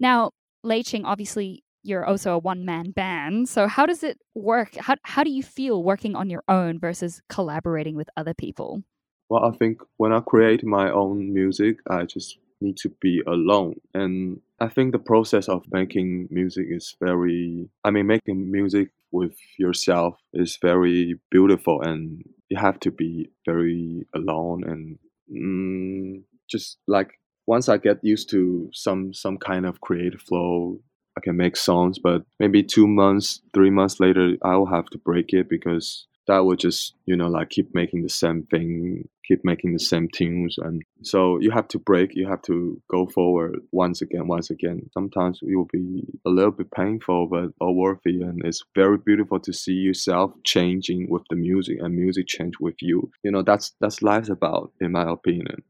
[0.00, 0.30] Now,
[0.62, 3.48] Lei Qing, obviously, you're also a one man band.
[3.48, 4.74] So how does it work?
[4.76, 8.82] How how do you feel working on your own versus collaborating with other people?
[9.28, 13.74] Well, I think when I create my own music, I just need to be alone.
[13.94, 19.36] And I think the process of making music is very I mean making music with
[19.58, 24.98] yourself is very beautiful and you have to be very alone and
[25.30, 30.80] mm, just like once I get used to some some kind of creative flow
[31.16, 34.98] I can make songs, but maybe two months, three months later, I will have to
[34.98, 39.44] break it because that would just you know like keep making the same thing keep
[39.44, 40.56] making the same tunes.
[40.58, 44.90] And so you have to break you have to go forward once again once again.
[44.92, 49.40] Sometimes it will be a little bit painful but all worthy and it's very beautiful
[49.40, 53.10] to see yourself changing with the music and music change with you.
[53.22, 55.62] You know that's that's life's about in my opinion.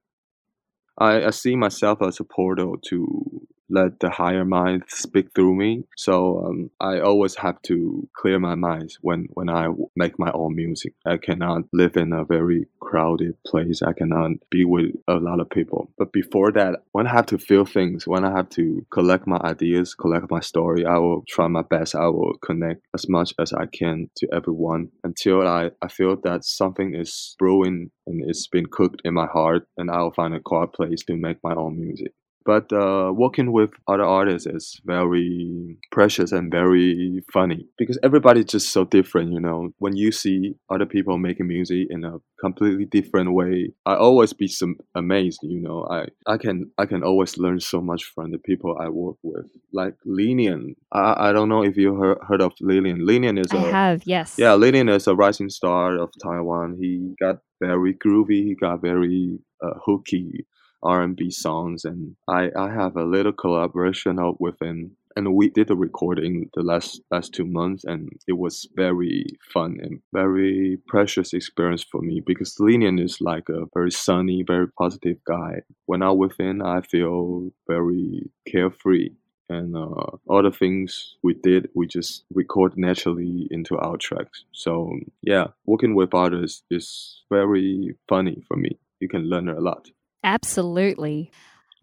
[0.97, 5.85] I, I see myself as a portal to let the higher mind speak through me.
[5.97, 10.55] So um, I always have to clear my mind when, when I make my own
[10.55, 10.95] music.
[11.07, 13.83] I cannot live in a very crowded place.
[13.83, 15.91] I cannot be with a lot of people.
[15.99, 19.39] But before that, when I have to feel things, when I have to collect my
[19.39, 21.95] ideas, collect my story, I will try my best.
[21.95, 26.45] I will connect as much as I can to everyone until I, I feel that
[26.45, 30.73] something is brewing and it's been cooked in my heart and I'll find a quiet
[30.73, 32.13] place to make my own music.
[32.45, 38.71] But uh, working with other artists is very precious and very funny because everybody's just
[38.71, 39.71] so different, you know.
[39.79, 44.47] When you see other people making music in a completely different way, I always be
[44.47, 45.87] some amazed, you know.
[45.91, 49.47] I, I can I can always learn so much from the people I work with.
[49.73, 53.07] Like Linion, I, I don't know if you heard, heard of Linion.
[53.07, 54.37] Linion is I a have, yes.
[54.39, 56.77] yeah, Linion is a rising star of Taiwan.
[56.79, 58.45] He got very groovy.
[58.45, 60.45] He got very uh, hooky
[60.85, 65.71] R&B songs, and I I have a little collaboration out with him, and we did
[65.71, 71.33] a recording the last last two months, and it was very fun and very precious
[71.33, 75.63] experience for me because Linion is like a very sunny, very positive guy.
[75.87, 79.11] When I'm with him, I feel very carefree
[79.49, 84.45] and uh, all the things we did, we just record naturally into our tracks.
[84.53, 84.91] So
[85.23, 88.79] yeah, working with others is very funny for me.
[89.01, 89.89] You can learn a lot.
[90.25, 91.31] Absolutely.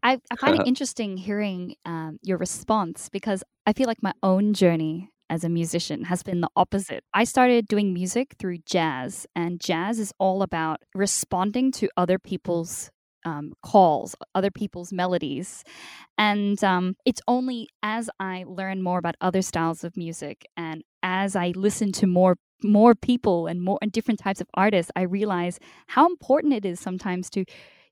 [0.03, 4.53] I, I find it interesting hearing um, your response because I feel like my own
[4.53, 7.03] journey as a musician has been the opposite.
[7.13, 12.89] I started doing music through jazz, and jazz is all about responding to other people's
[13.23, 15.63] um, calls, other people's melodies.
[16.17, 21.35] And um, it's only as I learn more about other styles of music and as
[21.35, 25.59] I listen to more more people and more and different types of artists, I realize
[25.87, 27.43] how important it is sometimes to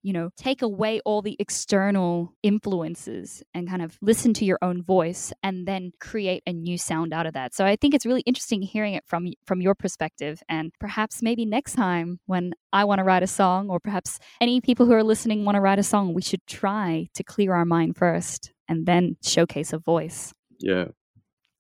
[0.02, 4.82] you know, take away all the external influences and kind of listen to your own
[4.82, 7.54] voice and then create a new sound out of that.
[7.54, 11.46] So I think it's really interesting hearing it from from your perspective and perhaps maybe
[11.46, 15.04] next time when I want to write a song or perhaps any people who are
[15.04, 18.86] listening want to write a song, we should try to clear our mind first and
[18.86, 20.34] then showcase a voice.
[20.60, 20.86] Yeah.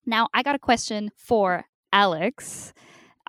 [0.06, 2.74] Now, I got a question for Alex.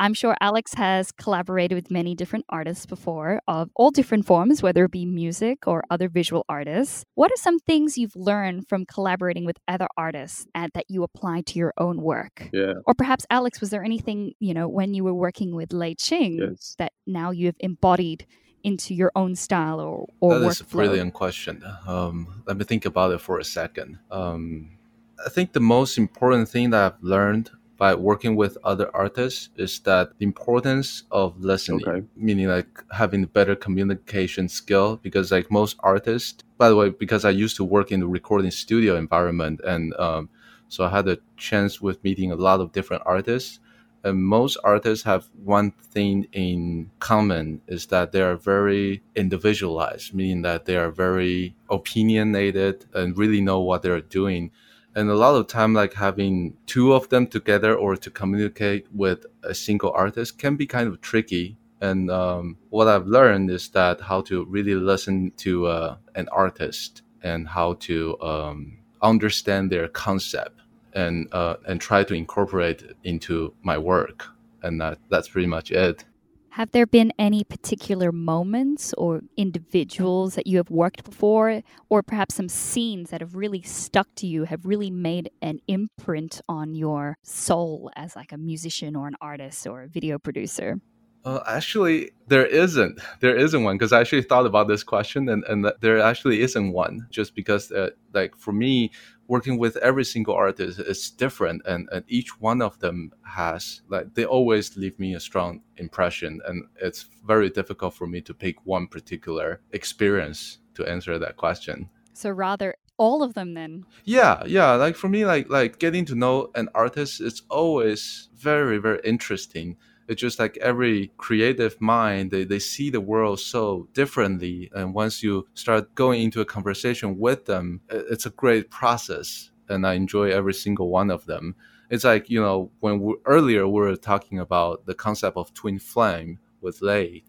[0.00, 4.86] I'm sure Alex has collaborated with many different artists before of all different forms, whether
[4.86, 7.04] it be music or other visual artists.
[7.16, 11.42] What are some things you've learned from collaborating with other artists and that you apply
[11.42, 12.48] to your own work?
[12.50, 12.72] Yeah.
[12.86, 16.38] Or perhaps, Alex, was there anything, you know, when you were working with Lei Ching
[16.40, 16.74] Yes.
[16.78, 18.26] that now you've embodied
[18.64, 20.40] into your own style or, or workflow?
[20.40, 21.62] That is a brilliant question.
[21.86, 23.98] Um, let me think about it for a second.
[24.10, 24.78] Um,
[25.26, 29.80] I think the most important thing that I've learned by working with other artists is
[29.88, 32.06] that the importance of listening, Okay.
[32.14, 34.98] meaning like having better communication skill.
[35.06, 38.50] Because like most artists, by the way, because I used to work in the recording
[38.50, 40.28] studio environment, and um,
[40.68, 43.60] so I had a chance with meeting a lot of different artists.
[44.04, 50.42] And most artists have one thing in common is that they are very individualized, meaning
[50.42, 54.52] that they are very opinionated and really know what they're doing.
[54.96, 59.24] And a lot of time, like having two of them together or to communicate with
[59.44, 61.57] a single artist can be kind of tricky.
[61.81, 67.03] And um, what I've learned is that how to really listen to uh, an artist
[67.22, 70.61] and how to um, understand their concept
[70.92, 74.26] and uh, and try to incorporate into my work.
[74.62, 76.05] And that, that's pretty much it.
[76.54, 82.34] Have there been any particular moments or individuals that you have worked before, or perhaps
[82.34, 87.18] some scenes that have really stuck to you, have really made an imprint on your
[87.22, 90.80] soul as like a musician or an artist or a video producer?
[91.24, 92.98] Uh, actually, there isn't.
[93.20, 96.72] There isn't one because I actually thought about this question, and and there actually isn't
[96.72, 97.06] one.
[97.11, 98.90] Just because, uh, like for me,
[99.28, 104.14] working with every single artist is different, and and each one of them has like
[104.14, 108.57] they always leave me a strong impression, and it's very difficult for me to pick
[108.64, 111.90] one particular experience to answer that question.
[112.14, 113.84] So rather all of them then.
[114.05, 114.72] Yeah, yeah.
[114.72, 119.76] Like for me, like like getting to know an artist is always very, very interesting.
[120.11, 124.70] It's just like every creative mind, they, they see the world so differently.
[124.74, 129.50] And once you start going into a conversation with them, it's a great process.
[129.68, 131.54] and I enjoy every single one of them.
[131.90, 135.78] It's like you know when we, earlier we were talking about the concept of twin
[135.78, 137.24] flame with Lei,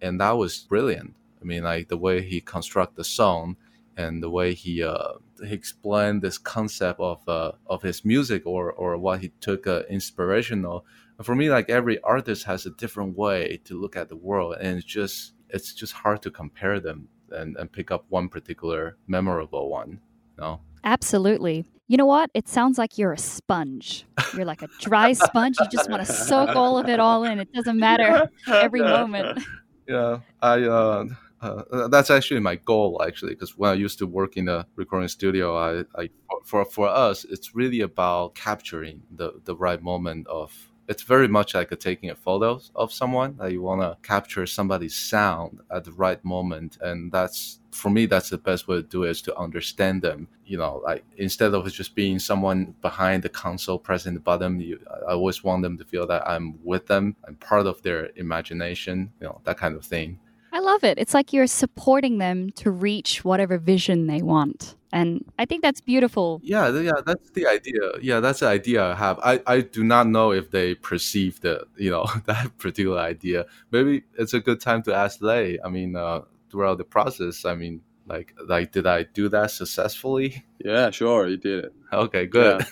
[0.00, 1.14] and that was brilliant.
[1.40, 3.56] I mean, like the way he construct the song
[3.96, 5.14] and the way he uh,
[5.44, 9.82] he explained this concept of uh, of his music or or what he took uh,
[9.90, 10.84] inspirational.
[11.22, 14.76] For me, like every artist has a different way to look at the world, and
[14.76, 19.70] it's just it's just hard to compare them and, and pick up one particular memorable
[19.70, 20.00] one.
[20.38, 20.60] No.
[20.84, 21.64] Absolutely.
[21.88, 22.30] You know what?
[22.34, 24.06] It sounds like you're a sponge.
[24.34, 25.56] You're like a dry sponge.
[25.60, 27.38] You just want to soak all of it all in.
[27.38, 29.42] It doesn't matter every moment.
[29.88, 30.62] Yeah, I.
[30.62, 31.04] Uh,
[31.42, 35.06] uh, that's actually my goal actually because when i used to work in a recording
[35.06, 36.08] studio i, I
[36.44, 40.50] for, for us it's really about capturing the, the right moment of
[40.88, 44.46] it's very much like a taking a photo of someone that you want to capture
[44.46, 48.82] somebody's sound at the right moment and that's for me that's the best way to
[48.82, 53.22] do it is to understand them you know like instead of just being someone behind
[53.22, 54.78] the console pressing the button you,
[55.08, 59.10] i always want them to feel that i'm with them i'm part of their imagination
[59.20, 60.18] you know that kind of thing
[60.52, 60.96] I love it.
[60.96, 64.75] It's like you're supporting them to reach whatever vision they want.
[64.92, 66.40] And I think that's beautiful.
[66.44, 67.80] Yeah, yeah, that's the idea.
[68.00, 69.18] Yeah, that's the idea I have.
[69.22, 73.46] I, I do not know if they perceive the you know that particular idea.
[73.72, 75.58] Maybe it's a good time to ask Lei.
[75.64, 76.20] I mean, uh,
[76.50, 80.44] throughout the process, I mean, like like did I do that successfully?
[80.64, 81.72] Yeah, sure, you did it.
[81.92, 82.64] Okay, good.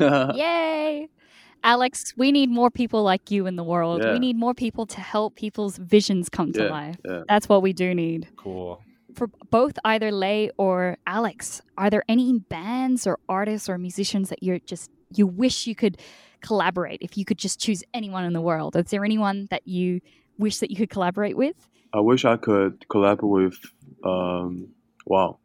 [0.00, 0.32] Yeah.
[0.34, 1.08] Yay!
[1.64, 4.02] Alex, we need more people like you in the world.
[4.02, 4.14] Yeah.
[4.14, 6.96] We need more people to help people's visions come to Yeah, life.
[7.04, 7.22] yeah.
[7.28, 8.28] That's what we do need.
[8.36, 8.82] cool.
[9.14, 14.42] For both either Lei or Alex, are there any bands or artists or musicians that
[14.42, 15.98] you're just you wish you could
[16.40, 18.76] collaborate if you could just choose anyone in the world?
[18.76, 20.00] Is there anyone that you
[20.38, 21.68] wish that you could collaborate with?
[21.92, 23.58] I wish I could collaborate with.
[24.04, 24.68] Um,
[25.06, 25.38] wow.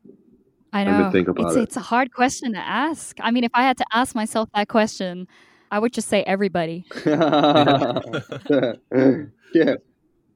[0.73, 1.11] I Let me know.
[1.11, 1.63] think about it's, it.
[1.63, 3.17] it's a hard question to ask.
[3.21, 5.27] I mean, if I had to ask myself that question,
[5.71, 6.85] I would just say everybody.
[7.05, 9.75] yeah.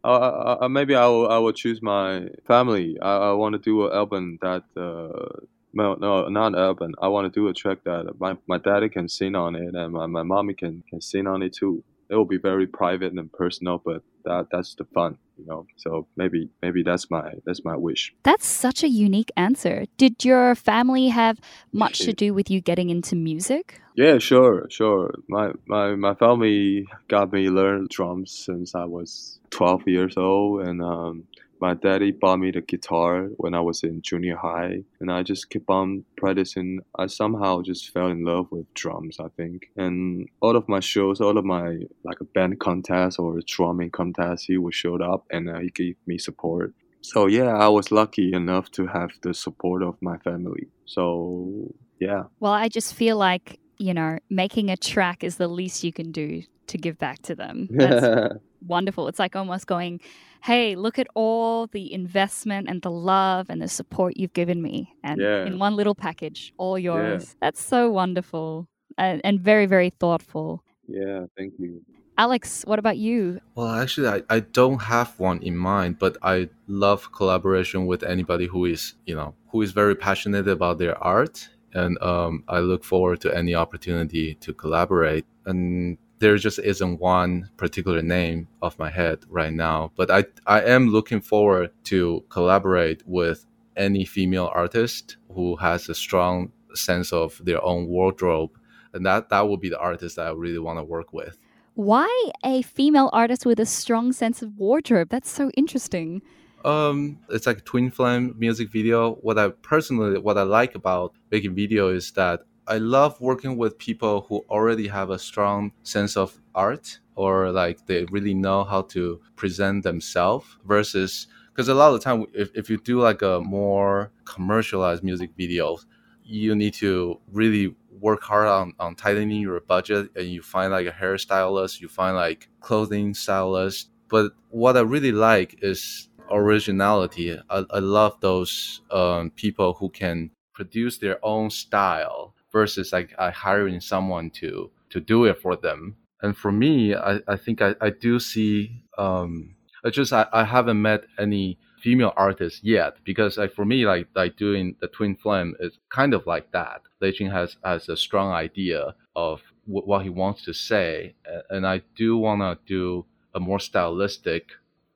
[0.04, 1.30] Uh, uh, maybe I will.
[1.30, 2.98] I will choose my family.
[3.02, 4.64] I, I want to do an album that.
[4.76, 6.94] Uh, no, no, not album.
[7.02, 9.94] I want to do a track that my, my daddy can sing on it and
[9.94, 11.82] my, my mommy can, can sing on it too.
[12.12, 15.66] It will be very private and personal, but that that's the fun, you know.
[15.78, 18.14] So maybe maybe that's my that's my wish.
[18.24, 19.86] That's such a unique answer.
[19.98, 21.40] Did your family have
[21.72, 23.82] much to do with you getting into music?
[23.96, 25.14] Yeah, sure, sure.
[25.30, 30.82] My my my family got me learn drums since I was 12 years old, and
[30.82, 31.24] um,
[31.62, 35.50] my daddy bought me the guitar when I was in junior high, and I just
[35.50, 36.80] kept on practicing.
[36.98, 39.70] I somehow just fell in love with drums, I think.
[39.78, 43.92] And all of my shows, all of my like a band contest or a drumming
[43.92, 46.74] contest, he would show up and uh, he gave me support.
[47.02, 50.68] So yeah, I was lucky enough to have the support of my family.
[50.86, 52.24] So yeah.
[52.40, 56.12] Well, I just feel like, you know, making a track is the least you can
[56.12, 57.70] do to give back to them.
[58.62, 59.08] That's wonderful.
[59.08, 60.00] It's like almost going,
[60.44, 64.94] hey, look at all the investment and the love and the support you've given me.
[65.04, 65.46] And Yeah.
[65.46, 67.36] in one little package, all yours.
[67.42, 70.64] That's so wonderful and, and very, very thoughtful.
[70.88, 71.82] yeah, thank you.
[72.18, 73.40] Alex, what about you?
[73.56, 78.48] Well, actually, I, I don't have one in mind, but I love collaboration with anybody
[78.48, 81.48] who is, you know, who is very passionate about their art.
[81.74, 85.26] And um, I look forward to any opportunity to collaborate.
[85.46, 90.62] And there just isn't one particular name off my head right now, but I, I
[90.62, 97.42] am looking forward to collaborate with any female artist who has a strong sense of
[97.44, 98.52] their own wardrobe.
[98.94, 101.38] And that, that would be the artist that I really want to work with.
[101.74, 105.10] Why a female artist with a strong sense of wardrobe?
[105.10, 106.22] That's so interesting.
[106.64, 109.14] Um, it's like twin flame music video.
[109.16, 113.78] What I personally, what I like about making video is that I love working with
[113.78, 118.84] people who already have a strong sense of art or like they really know how
[118.84, 123.22] to present themselves versus because a lot of the time if, if you do like
[123.24, 125.78] a more commercialized music video
[126.24, 130.88] you need to really work hard on, on tightening your budget and you find like
[130.88, 133.90] a hairstylist you find like clothing stylist.
[134.08, 137.38] But what i really like is originality.
[137.50, 143.32] I, I love those um, people who can produce their own style versus like uh,
[143.32, 145.96] hiring someone to to do it for them.
[146.24, 150.44] And for me i, I think I, I do see um it's just I, I
[150.44, 155.16] haven't met any female artists yet because like for me like like doing the twin
[155.16, 156.82] flame is kind of like that.
[157.02, 161.16] Lei Ching has has a strong idea of w- what he wants to say
[161.50, 164.52] and I do want to do a more stylistic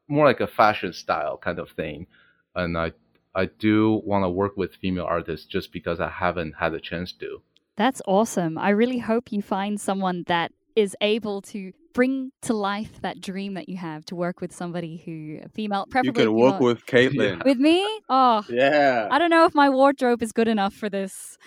[0.07, 2.05] more like a fashion style kind of thing.
[2.53, 2.93] And I
[3.35, 7.11] I do want to work with female artists just because I haven't had a chance
[7.13, 7.41] to.
[7.75, 8.57] That's awesome.
[8.57, 13.53] I really hope you find someone that is able to bring to life that dream
[13.53, 17.43] that you have to work with somebody who female preferably You can work with Caitlin.
[17.45, 19.07] with me oh Yeah.
[19.09, 21.37] i don't know if my wardrobe is good enough for this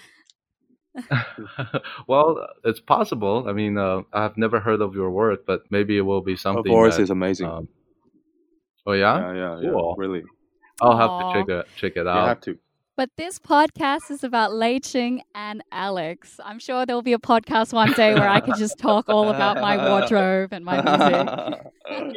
[2.09, 3.45] well, it's possible.
[3.49, 6.37] I mean, uh, I've never heard of your work, but maybe it will be Her
[6.39, 6.73] something.
[6.73, 7.47] voice that, is amazing.
[7.49, 7.69] um,
[8.87, 9.71] oh yeah, yeah, yeah, yeah.
[9.71, 9.95] Cool.
[9.97, 10.25] Really.
[10.81, 11.33] I'll have Aw.
[11.33, 12.29] to check it check it You out.
[12.29, 12.59] have to.
[12.97, 16.41] but this podcast is about Lei Ching and Alex.
[16.45, 19.61] I'm sure there'll be a podcast one day where I can just talk all about
[19.61, 22.17] my wardrobe and my music.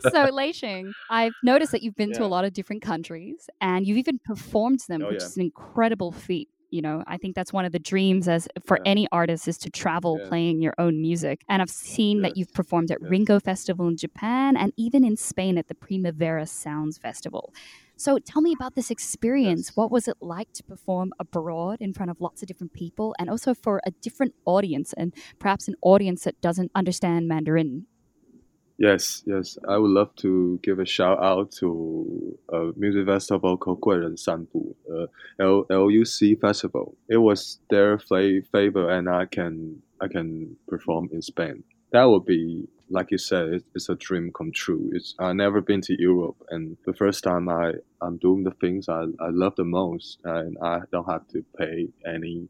[0.12, 3.86] so Lei Ching, I've noticed that you've been to a lot of different countries and
[3.86, 5.26] you've even performed them, Oh, which yeah.
[5.26, 6.48] is an incredible feat.
[6.74, 8.90] You know, I think that's one of the dreams as for Yeah.
[8.90, 10.28] any artist is to travel Yes.
[10.28, 11.44] playing your own music.
[11.48, 13.08] And I've seen that you've performed at Yes.
[13.10, 17.54] Ringo Festival in Japan and even in Spain at the Primavera Sounds Festival.
[17.96, 19.68] So tell me about this experience.
[19.68, 19.76] Yes.
[19.76, 23.30] What was it like to perform abroad in front of lots of different people and
[23.30, 27.86] also for a different audience and perhaps an audience that doesn't understand Mandarin?
[28.77, 29.57] Yes, yes.
[29.67, 35.07] I would love to give a shout out to a music festival called 贵人散步, uh,
[35.37, 36.95] L LUC festival.
[37.09, 41.63] It was their fla- favor, and I can I can perform in Spain.
[41.91, 44.89] That would be like you said, it's, it's a dream come true.
[44.93, 48.87] It's I never been to Europe, and the first time I I'm doing the things
[48.87, 52.47] I, I love the most, and I don't have to pay any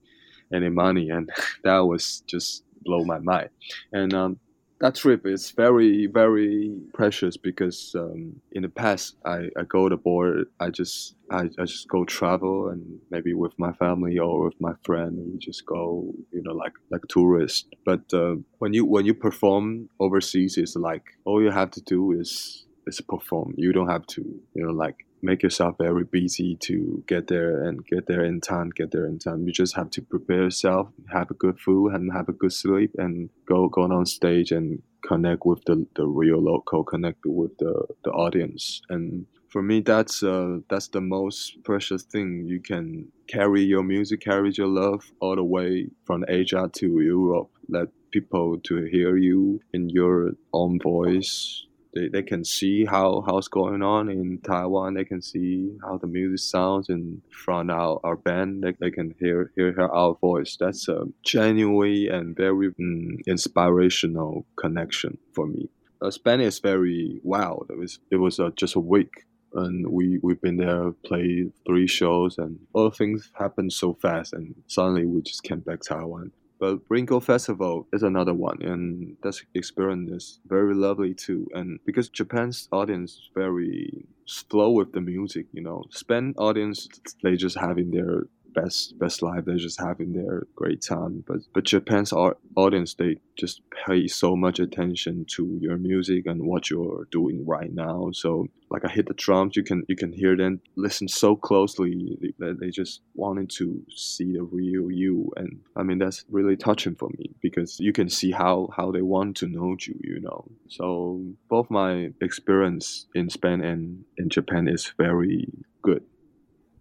[0.53, 1.27] any money, and
[1.63, 3.49] that was just blow my mind.
[3.91, 4.39] And um,
[4.84, 10.48] that trip is very very precious because um, in the past I, I go aboard
[10.60, 14.74] I just I, I just go travel and maybe with my family or with my
[14.84, 19.14] friend we just go you know like like tourist but uh, when you when you
[19.14, 23.54] perform overseas it's like all you have to do is is perform.
[23.56, 24.22] You don't have to
[24.54, 28.70] you know like make yourself very busy to get there and get there in time
[28.70, 29.46] get there in time.
[29.46, 32.92] You just have to prepare yourself have a good food and have a good sleep
[32.98, 37.74] and go go on stage and connect with the, the real local connect with the,
[38.04, 38.80] the audience.
[38.88, 42.44] And for me that's uh, that's the most precious thing.
[42.46, 47.50] You can carry your music carry your love all the way from asia to europe.
[47.68, 53.48] Let people to hear you in your own voice they, they can see how how's
[53.48, 54.94] going on in Taiwan.
[54.94, 58.64] They can see how the music sounds in front of our band.
[58.64, 60.56] They, they can hear hear our voice.
[60.58, 65.68] That's a genuine and very mm, inspirational connection for me.
[66.02, 67.66] Uh, Spain is very wild.
[67.70, 69.24] It was it was uh, just a week.
[69.56, 74.32] And we we've been there, played three shows, and all things happened so fast.
[74.32, 76.32] And suddenly we just came back to Taiwan.
[76.58, 81.48] But Ringo Festival is another one, and that experience is very lovely too.
[81.52, 86.88] And because Japan's audience is very slow with the music, you know, Spain audience
[87.22, 88.24] they just having their
[88.54, 89.44] best best life.
[89.44, 91.24] They're just having their great time.
[91.26, 96.70] But but Japan's audience they just pay so much attention to your music and what
[96.70, 98.10] you're doing right now.
[98.12, 102.34] So like I hit the drums, you can you can hear them listen so closely
[102.38, 105.32] that they just wanted to see the real you.
[105.36, 109.02] And I mean that's really touching for me because you can see how how they
[109.02, 109.98] want to know you.
[110.02, 110.44] You know.
[110.68, 115.48] So both my experience in Spain and in Japan is very
[115.82, 116.04] good.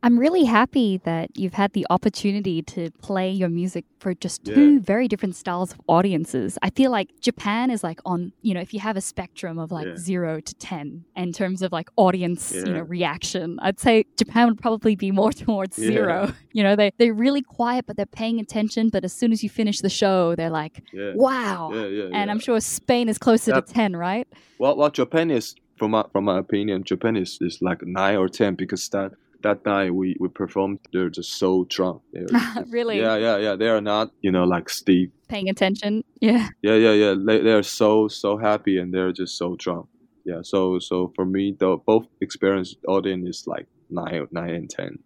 [0.05, 4.55] I'm really happy that you've had the opportunity to play your music for just Yeah.
[4.55, 6.57] two very different styles of audiences.
[6.61, 9.71] I feel like Japan is like on, you know, if you have a spectrum of
[9.71, 9.95] like Yeah.
[9.95, 14.59] 0 to 10 in terms of like audience, you know, reaction, I'd say Japan would
[14.59, 15.87] probably be more towards Yeah.
[15.87, 16.33] 0.
[16.51, 19.49] You know, they they're really quiet but they're paying attention, but as soon as you
[19.49, 21.13] finish the show, they're like, Yeah.
[21.15, 22.31] "Wow." Yeah, yeah, And yeah.
[22.31, 24.27] I'm sure Spain is closer to 10, right?
[24.59, 28.27] Well, well, Japan is from my from my opinion, Japan is, is like nine or
[28.27, 29.13] ten because that
[29.43, 32.01] that night we we performed, they're just so drunk.
[32.13, 33.55] Just- really Yeah, yeah, yeah.
[33.55, 35.11] They are not, you know, like Steve.
[35.29, 36.03] paying attention.
[36.21, 36.49] Yeah.
[36.61, 37.15] Yeah, yeah, yeah.
[37.25, 39.87] They they are so so happy and they're just so drunk.
[40.25, 40.41] Yeah.
[40.43, 44.97] So so for me, the both experience audience is like nine nine and ten.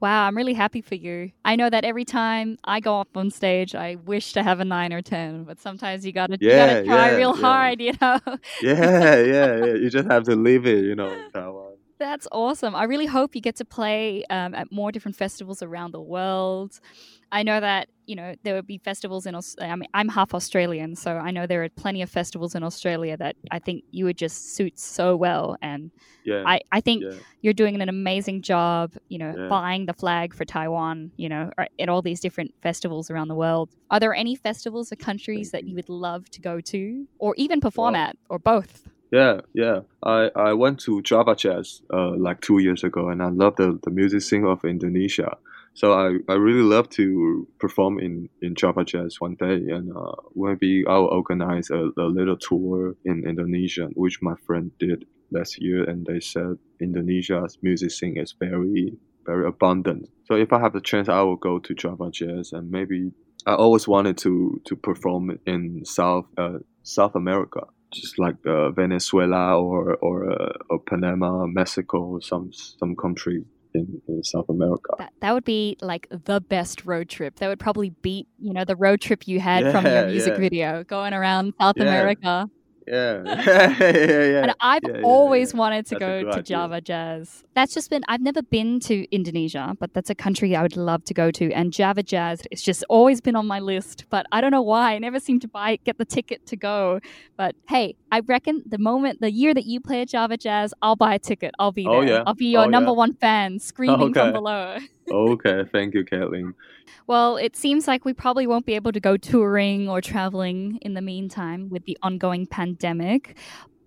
[0.00, 1.32] Wow, I'm really happy for you.
[1.44, 4.64] I know that every time I go up on stage, I wish to have a
[4.64, 7.40] nine or ten, but sometimes you gotta you Yeah, gotta try yeah, real yeah.
[7.40, 8.18] hard, you know.
[8.60, 9.74] Yeah, yeah, yeah.
[9.74, 11.12] You just have to leave it, you know.
[11.98, 12.76] That's awesome.
[12.76, 16.78] I really hope you get to play um, at more different festivals around the world.
[17.32, 19.34] I know that you know there would be festivals in.
[19.34, 22.62] Aus- I mean, I'm half Australian, so I know there are plenty of festivals in
[22.62, 25.56] Australia that I think you would just suit so well.
[25.60, 25.90] And
[26.24, 26.44] Yeah.
[26.46, 27.18] I, I think yeah.
[27.42, 29.48] you're doing an amazing job, you know, Yeah.
[29.48, 33.70] flying the flag for Taiwan, you know, at all these different festivals around the world.
[33.90, 37.60] Are there any festivals or countries that you would love to go to or even
[37.60, 38.88] perform at or both?
[39.10, 39.80] Yeah, yeah.
[40.02, 43.78] I, I went to Java Jazz uh, like two years ago, and I love the,
[43.82, 45.36] the music scene of Indonesia.
[45.74, 50.12] So I, I really love to perform in, in Java Jazz one day, and uh,
[50.34, 55.84] maybe I'll organize a, a little tour in Indonesia, which my friend did last year,
[55.84, 60.08] and they said Indonesia's music scene is very very abundant.
[60.24, 63.12] So if I have the chance, I will go to Java Jazz, and maybe
[63.46, 67.60] I always wanted to to perform in South uh, South America
[67.92, 74.24] just like uh, Venezuela or or, uh, or Panama, Mexico, some some country in, in,
[74.24, 74.94] South America.
[74.98, 77.36] That, that would be like the best road trip.
[77.36, 80.34] That would probably beat you know the road trip you had yeah, from your music
[80.34, 80.40] yeah.
[80.40, 81.84] video going around South yeah.
[81.84, 82.50] America.
[82.90, 83.22] Yeah.
[83.46, 86.42] yeah, yeah, And I've yeah, always yeah, wanted to that's go to idea.
[86.42, 87.44] Java Jazz.
[87.54, 91.04] That's just been, I've never been to Indonesia, but that's a country I would love
[91.04, 91.52] to go to.
[91.52, 94.94] And Java Jazz, it's just always been on my list, but I don't know why.
[94.94, 97.00] I never seem to buy, get the ticket to go.
[97.36, 100.96] But hey, I reckon the moment, the year that you play at Java Jazz, I'll
[100.96, 101.54] buy a ticket.
[101.58, 102.00] I'll be oh, there.
[102.00, 102.22] Oh, yeah.
[102.26, 104.20] I'll be your oh, number one fan screaming okay.
[104.20, 104.78] from below.
[105.10, 105.64] Okay.
[105.72, 106.54] Thank you, Kathleen.
[107.06, 110.94] Well, it seems like we probably won't be able to go touring or traveling in
[110.94, 113.36] the meantime with the ongoing pandemic.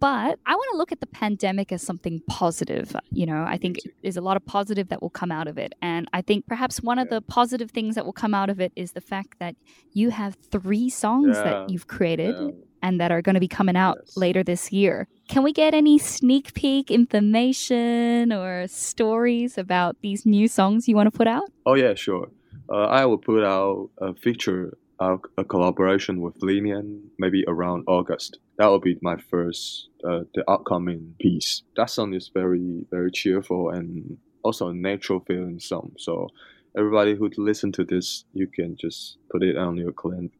[0.01, 2.95] But I want to look at the pandemic as something positive.
[3.11, 5.73] You know, I think there's a lot of positive that will come out of it.
[5.79, 8.73] And I think perhaps one of the positive things that will come out of it
[8.75, 9.55] is the fact that
[9.93, 11.43] you have three songs yeah.
[11.43, 12.35] that you've created.
[12.37, 12.49] Yeah.
[12.83, 14.17] And that are going to be coming out yes.
[14.17, 15.07] later this year.
[15.29, 21.05] Can we get any sneak peek information or stories about these new songs you want
[21.05, 21.43] to put out?
[21.63, 22.31] Oh, yeah, sure
[22.71, 28.37] uh, I will put out a feature, uh, a collaboration with Linion maybe around August.
[28.57, 31.63] That will be my first, uh, the upcoming piece.
[31.75, 35.93] That song is very, very cheerful and also a natural feeling song.
[35.97, 36.29] So
[36.77, 39.93] everybody who listen to this, you can just put it on your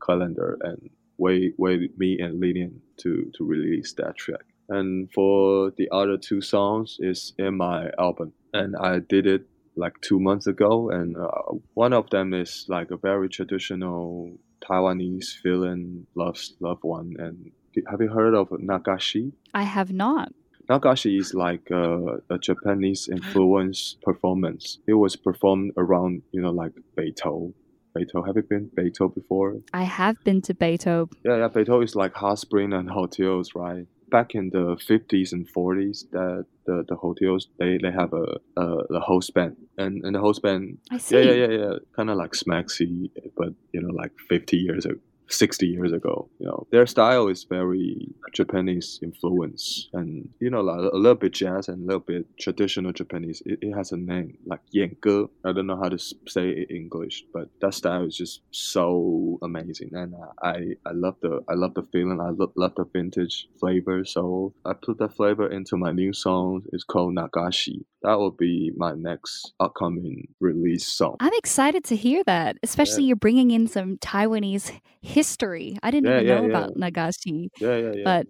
[0.06, 4.46] calendar and wait, wait me and Linion to to release that track.
[4.70, 10.00] And for the other two songs is in my album, and I did it like
[10.02, 16.08] two months ago, and uh, one of them is like a very traditional Taiwanese villain
[16.16, 17.16] loves loved one.
[17.20, 17.52] And
[17.90, 19.32] have you heard of Nagashi?
[19.54, 20.32] I have not.
[20.70, 24.80] Nagashi is like a, a Japanese influence performance.
[24.88, 27.54] It was performed around, you know, like Beitou.
[27.98, 28.26] Beitou.
[28.26, 29.58] Have you been Beitou before?
[29.74, 31.12] I have been to Beitou.
[31.26, 31.50] Yeah, yeah.
[31.50, 33.86] Beitou is like hot spring and hotels, right?
[34.12, 38.26] Back in the 50s and 40s that the, the hotels they, they have a,
[38.58, 39.56] a the host band.
[39.78, 40.78] And and the host band
[41.10, 41.74] yeah yeah yeah yeah.
[41.96, 45.00] Kind of like Smaxy but you know like 50 years ago
[45.32, 46.30] 60 years ago.
[46.40, 51.34] You know, their style is very Japanese influence and, you know, like a little bit
[51.34, 53.42] jazz and a little bit traditional Japanese.
[53.46, 55.30] It, it has a name like Yenge.
[55.46, 59.40] I don't know how to say it in English, but that style is just so
[59.42, 59.92] amazing.
[59.94, 62.20] And I, I love the, I love the feeling.
[62.20, 64.04] I love, love the vintage flavor.
[64.06, 66.64] So I put that flavor into my new song.
[66.74, 67.86] It's called Nagashi.
[68.04, 71.18] That will be my next upcoming release song.
[71.20, 73.10] I'm excited to hear that, especially yeah.
[73.10, 75.78] you're bringing in some Taiwanese history history.
[75.84, 76.50] I didn't yeah, even yeah, know yeah.
[76.50, 77.50] about Nagashi.
[77.60, 78.04] Yeah, yeah, yeah.
[78.04, 78.28] But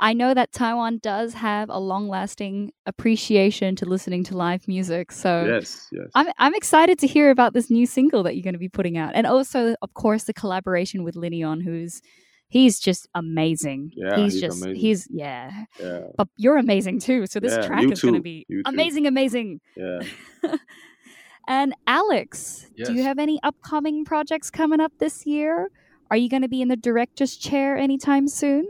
[0.00, 5.10] I know that Taiwan does have a long lasting appreciation to listening to live music.
[5.10, 6.06] So yes, yes.
[6.14, 8.96] I'm, I'm excited to hear about this new single that you're going to be putting
[8.96, 9.12] out.
[9.14, 12.00] And also, of course, the collaboration with Linion, who's
[12.46, 13.90] he's just amazing.
[13.96, 14.80] Yeah, he's, he's just amazing.
[14.80, 15.64] he's yeah.
[15.80, 16.00] Yeah.
[16.16, 17.26] But you're amazing too.
[17.26, 19.60] So this yeah, track is going to be amazing, amazing.
[19.76, 19.98] Yeah.
[21.48, 22.86] and Alex, yes.
[22.86, 25.70] do you have any upcoming projects coming up this year?
[26.10, 28.66] Are you going to be in the director's chair anytime soon?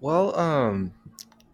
[0.00, 0.92] Well, um,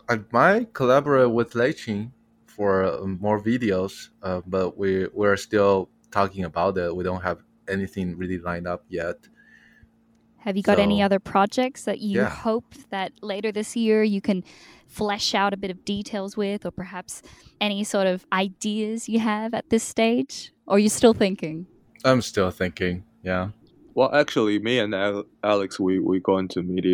[0.09, 2.13] I might collaborate with Lei Qing
[2.47, 6.95] for uh, more videos, uh, but we we're still talking about it.
[6.95, 9.17] We don't have anything really lined up yet.
[10.39, 12.29] Have you got so, any other projects that you yeah.
[12.29, 14.45] hope that later this year you can
[14.87, 17.21] flesh out a bit of details with, or perhaps
[17.61, 20.53] any sort of ideas you have at this stage?
[20.69, 21.67] Or are you still thinking?
[22.05, 23.49] I'm still thinking, yeah.
[23.97, 24.95] Well, actually, me and
[25.43, 26.85] Alex, we we going to meet,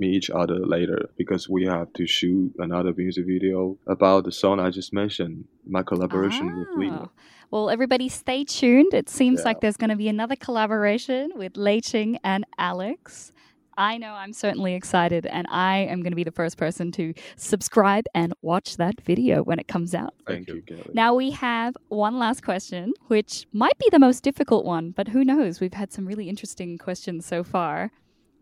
[0.00, 4.58] meet each other later because we have to shoot another music video about the song
[4.58, 6.58] I just mentioned, my collaboration ah.
[6.58, 7.10] with Lina.
[7.52, 8.92] Well, everybody stay tuned.
[8.92, 9.44] It seems yeah.
[9.44, 13.32] like there's going to be another collaboration with Lei Qing and Alex.
[13.78, 17.14] I know I'm certainly excited, and I am going to be the first person to
[17.36, 20.14] subscribe and watch that video when it comes out.
[20.26, 20.90] Thank you, Kelly.
[20.94, 25.24] Now we have one last question, which might be the most difficult one, but who
[25.24, 25.60] knows?
[25.60, 27.92] We've had some really interesting questions so far.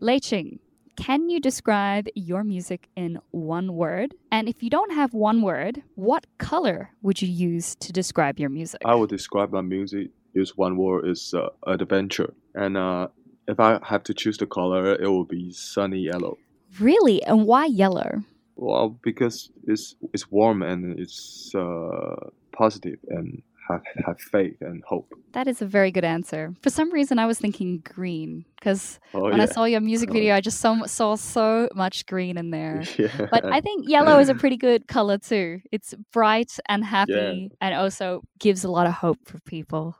[0.00, 0.58] Lei Qing,
[0.96, 4.14] can you describe your music in one word?
[4.32, 8.48] And if you don't have one word, what color would you use to describe your
[8.48, 8.80] music?
[8.86, 12.32] I would describe my music use one word is uh, adventure.
[12.54, 13.08] And uh,
[13.48, 16.38] if I have to choose the color, it will be sunny yellow.
[16.80, 17.22] Really?
[17.24, 18.22] And why yellow?
[18.56, 25.12] Well, because it's it's warm and it's uh, positive and have have faith and hope.
[25.32, 26.54] That is a very good answer.
[26.62, 30.12] For some reason, I was thinking green because Oh when I saw your music Oh,
[30.14, 32.82] video, I just saw, saw so much green in there.
[32.98, 33.26] yeah.
[33.30, 35.60] But I think yellow is a pretty good color too.
[35.70, 39.96] It's bright and happy and also gives a lot of hope for people.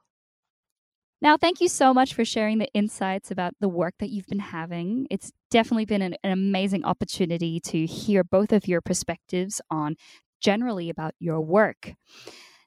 [1.22, 4.38] Now, thank you so much for sharing the insights about the work that you've been
[4.38, 5.06] having.
[5.10, 9.96] It's definitely been an, an amazing opportunity to hear both of your perspectives on
[10.40, 11.94] generally about your work.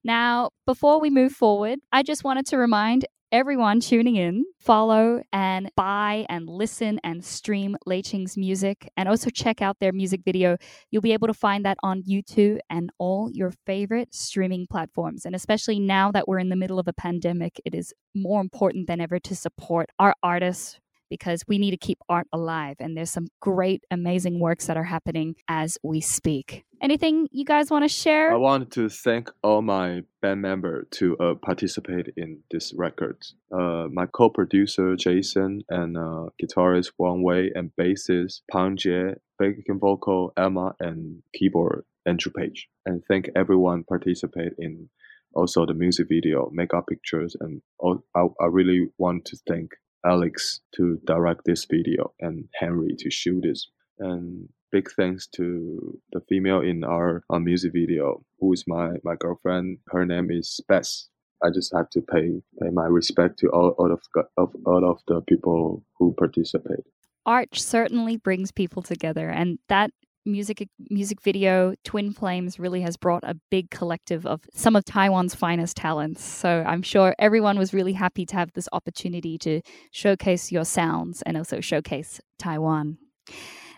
[0.04, 5.70] Now, before we move forward, I just wanted to remind everyone tuning in follow and
[5.76, 10.58] buy and listen and stream Lei Ching's music and also check out their music video.
[10.90, 15.26] You'll be able to find that on YouTube and all your favorite streaming platforms.
[15.26, 18.88] And especially now that we're in the middle of a pandemic, it is more important
[18.88, 22.78] than ever to support our artists because we need to keep art alive.
[22.80, 26.64] And there's some great, amazing works that are happening as we speak.
[26.82, 28.32] Anything you guys want to share?
[28.32, 33.18] I want to thank all my band members to uh, participate in this record.
[33.52, 40.32] Uh, my co-producer Jason and uh, guitarist Wang Wei and bassist Pang Jie, backing vocal
[40.38, 42.70] Emma and keyboard Andrew Page.
[42.86, 44.90] And thank everyone participate in
[45.36, 49.72] also the music video, Mega Pictures, and all, I, I really want to thank
[50.06, 53.70] Alex to direct this video and Henry to shoot this.
[54.00, 59.16] And big thanks to the female in our, our music video, who is my, my
[59.16, 59.80] girlfriend.
[59.88, 61.08] Her name is Bess.
[61.44, 64.02] I just have to pay pay my respect to all, all of
[64.38, 66.84] of all of the people who participate.
[67.26, 69.92] art certainly brings people together and that
[70.26, 75.34] music music video twin flames really has brought a big collective of some of taiwan's
[75.34, 79.62] finest talents so i'm sure everyone was really happy to have this opportunity to
[79.92, 82.98] showcase your sounds and also showcase taiwan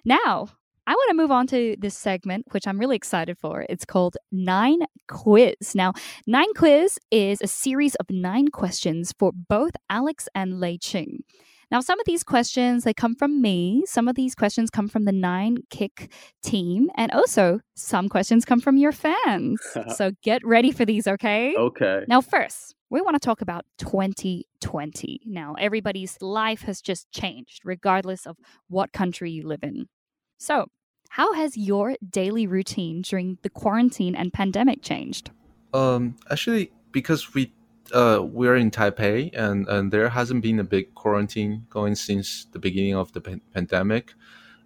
[0.03, 0.47] now
[0.87, 3.65] I want to move on to this segment, which I'm really excited for.
[3.69, 5.75] It's called Nine Quiz.
[5.75, 5.93] Now,
[6.25, 11.23] Nine Quiz is a series of nine questions for both Alex and Lei Ching.
[11.69, 13.83] Now, some of these questions they come from me.
[13.85, 16.11] Some of these questions come from the Nine Kick
[16.43, 19.61] team, and also some questions come from your fans.
[19.95, 21.55] so get ready for these, okay?
[21.55, 22.01] Okay.
[22.09, 25.21] Now, first, we want to talk about 2020.
[25.25, 28.35] Now, everybody's life has just changed, regardless of
[28.67, 29.85] what country you live in.
[30.41, 30.71] So,
[31.09, 35.29] how has your daily routine during the quarantine and pandemic changed?
[35.71, 37.53] Um, actually, because we
[37.93, 42.57] uh we're in Taipei and and there hasn't been a big quarantine going since the
[42.57, 44.15] beginning of the pan- pandemic,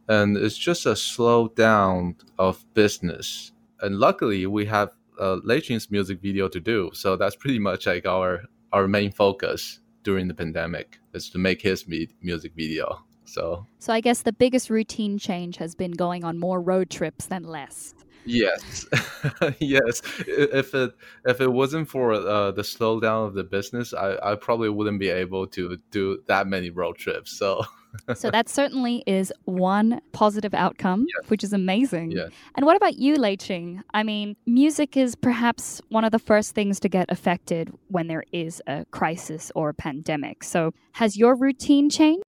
[0.08, 3.52] and it's just a slowdown of business.
[3.82, 8.06] And luckily, we have uh, Lei music video to do, so that's pretty much like
[8.06, 11.86] our our main focus during the pandemic is to make his
[12.22, 13.04] music video.
[13.26, 17.26] So So, I guess the biggest routine change has been going on more road trips
[17.28, 17.94] than less.
[18.28, 18.88] Yes,
[19.60, 20.02] yes.
[20.28, 20.96] If it
[21.26, 25.10] if it wasn't for uh, the slowdown of the business, I, I probably wouldn't be
[25.10, 27.38] able to do that many road trips.
[27.38, 27.62] So
[28.16, 31.30] So, that certainly is one positive outcome, Yes.
[31.30, 32.12] which is amazing.
[32.12, 33.84] yeah, And what about you, Lei Ching?
[33.94, 38.26] I mean, music is perhaps one of the first things to get affected when there
[38.34, 40.44] is a crisis or a pandemic.
[40.44, 42.25] So, has your routine changed?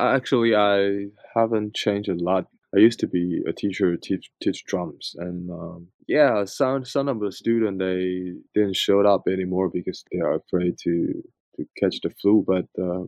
[0.00, 2.46] Actually, I haven't changed a lot.
[2.74, 7.20] I used to be a teacher, teach teach drums, and um, yeah, some some of
[7.20, 11.22] the students they didn't show up anymore because they are afraid to
[11.56, 12.44] to catch the flu.
[12.46, 13.04] But uh,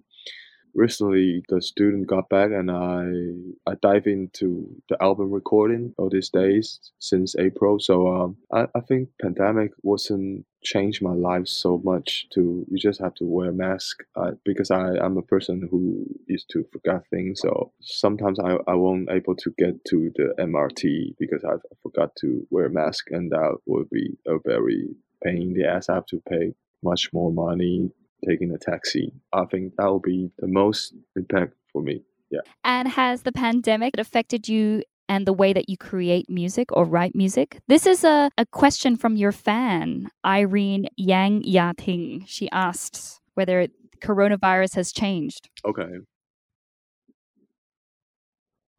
[0.75, 6.31] recently, the student got back, and I I dive into the album recording all these
[6.31, 7.79] days since April.
[7.81, 13.01] So um, I I think pandemic wasn't changed my life so much to you just
[13.01, 14.03] have to wear a mask.
[14.17, 17.41] Uh, because I, I'm a person who used to forget things.
[17.41, 22.47] So sometimes I, I won't able to get to the MRT because I forgot to
[22.51, 24.89] wear a mask and that would be a very
[25.25, 25.89] pain in the ass.
[25.89, 27.91] I have to pay much more money
[28.29, 32.41] taking a taxi I think that will be the most impact for me Yeah.
[32.65, 37.15] And has the pandemic affected you and the way that you create music or write
[37.15, 37.61] music?
[37.69, 42.25] This is a, a question from your fan, Irene Yang Yating.
[42.27, 43.69] She asks whether
[44.01, 45.51] coronavirus has changed.
[45.67, 45.93] Okay.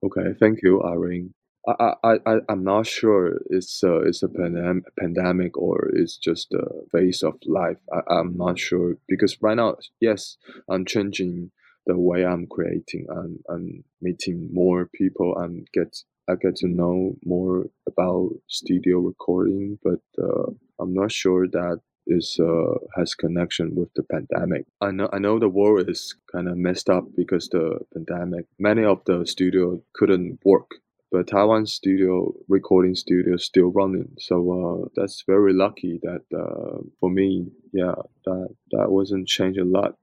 [0.03, 1.33] Okay, thank you, Irene.
[1.67, 6.53] I, I, I, I'm not sure it's a, it's a pandem- pandemic or it's just
[6.53, 7.77] a phase of life.
[7.91, 10.37] I, I'm not sure because right now, yes,
[10.69, 11.51] I'm changing
[11.85, 13.07] the way I'm creating.
[13.09, 15.95] I'm, I'm meeting more people and get
[16.29, 22.37] I get to know more about studio recording, but uh, I'm not sure that is
[22.39, 24.65] uh, has connection with the pandemic.
[24.79, 28.45] I know I know the world is kind of messed up because the pandemic.
[28.57, 30.71] Many of the studio couldn't work
[31.13, 34.09] but Taiwan studio recording studio still running.
[34.17, 34.35] So
[34.83, 37.93] uh, that's very lucky that uh, for me, yeah,
[38.25, 39.95] that that wasn't changed a lot.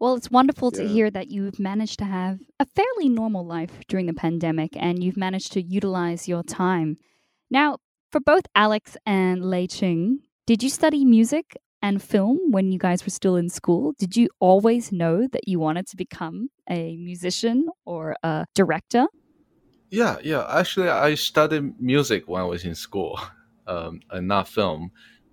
[0.00, 4.06] Well, it's wonderful to hear that you've managed to have a fairly normal life during
[4.06, 6.96] the pandemic and you've managed to utilize your time.
[7.50, 7.78] Now,
[8.10, 13.04] for both Alex and Lei Ching, did you study music and film when you guys
[13.04, 13.92] were still in school?
[13.98, 19.08] Did you always know that you wanted to become a musician or a director?
[19.90, 20.46] Yeah, yeah.
[20.50, 23.18] Actually, I studied music when I was in school,
[23.66, 24.90] um, and not film.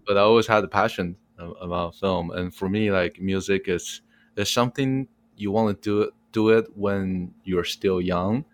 [0.07, 4.01] But I always had a passion about film, and for me, like music is
[4.35, 8.45] is something you want to do it do it when you're still young.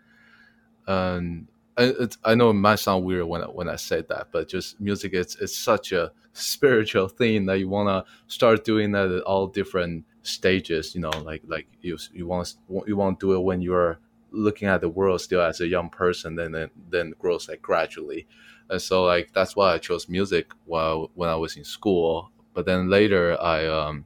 [0.87, 1.47] And
[1.77, 4.79] I, it's, know it might sound weird when I, when I say that, but just
[4.81, 9.23] music is it's such a spiritual thing that you want to start doing that at
[9.23, 10.95] all different stages.
[10.95, 12.55] You know, like like you you want
[12.87, 13.99] you want to do it when you're
[14.31, 18.27] looking at the world still as a young person then then, then grows like gradually
[18.69, 22.65] and so like that's why i chose music while when i was in school but
[22.65, 24.05] then later i um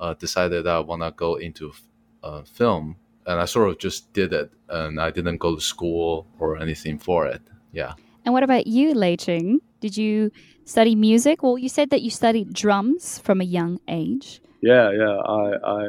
[0.00, 1.72] uh, decided that i want to go into
[2.22, 2.96] uh, film
[3.26, 6.98] and i sort of just did it and i didn't go to school or anything
[6.98, 7.40] for it
[7.72, 7.94] yeah
[8.26, 9.60] And what about you, Lei Ching?
[9.78, 10.32] Did you
[10.64, 11.44] study music?
[11.44, 14.42] Well, you said that you studied drums from a young age.
[14.62, 15.16] Yeah, yeah.
[15.20, 15.84] I I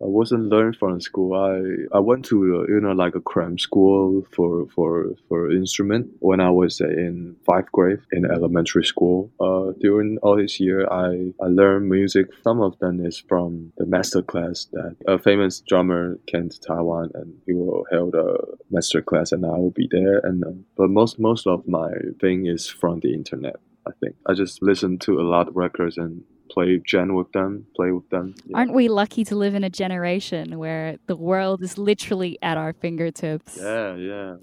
[0.00, 1.34] I wasn't learned from school.
[1.34, 6.40] I I went to you know like a cram school for for for instrument when
[6.40, 9.30] I was in fifth grade in elementary school.
[9.40, 12.26] Uh, during all this year, I I learned music.
[12.44, 17.10] Some of them is from the master class that a famous drummer came to Taiwan
[17.14, 18.36] and he will held a
[18.70, 20.18] master class and I will be there.
[20.18, 23.56] And uh, but most most of my thing is from the internet.
[23.84, 26.22] I think I just listen to a lot of records and
[26.52, 28.34] play gen with them, play with them.
[28.46, 28.58] Yeah.
[28.58, 32.72] Aren't we lucky to live in a generation where the world is literally at our
[32.72, 33.58] fingertips?
[33.60, 34.36] Yeah, yeah.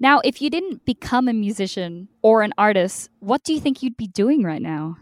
[0.00, 3.96] Now, if you didn't become a musician or an artist, what do you think you'd
[3.96, 4.96] be doing right now?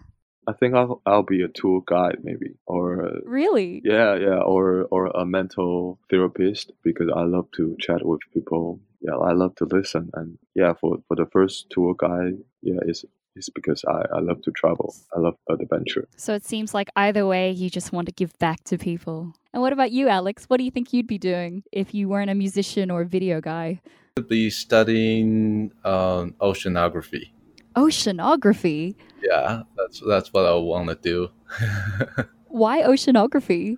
[0.48, 3.82] I think I'll I'll be a tour guide maybe, or Really?
[3.84, 8.78] yeah, yeah, or or a mental therapist because I love to chat with people.
[9.00, 13.04] Yeah, I love to listen, and yeah, for for the first tour guide, yeah, it's
[13.36, 14.94] it's because I I love to travel.
[15.14, 16.08] I love adventure.
[16.16, 19.32] So it seems like either way, you just want to give back to people.
[19.52, 20.46] And what about you, Alex?
[20.46, 23.40] What do you think you'd be doing if you weren't a musician or a video
[23.40, 23.80] guy?
[24.18, 27.30] I'd be studying um, oceanography
[27.76, 28.94] Oceanography?
[29.22, 31.28] yeah that's that's what i want to do
[32.48, 33.76] Why oceanography?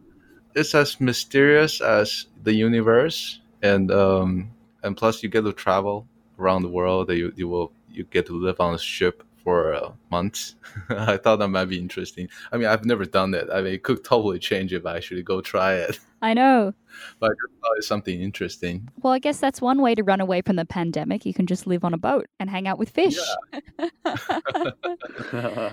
[0.55, 4.51] it's as mysterious as the universe and um
[4.83, 6.07] and plus you get to travel
[6.39, 9.91] around the world you you will you get to live on a ship for uh,
[10.11, 10.57] months
[10.91, 13.83] i thought that might be interesting i mean i've never done it i mean it
[13.83, 16.75] could totally change if i actually go try it I know.
[17.19, 20.21] but i just thought it's something interesting Well, I guess that's one way to run
[20.21, 21.25] away from the pandemic.
[21.25, 23.17] You can just live on a boat and hang out with fish.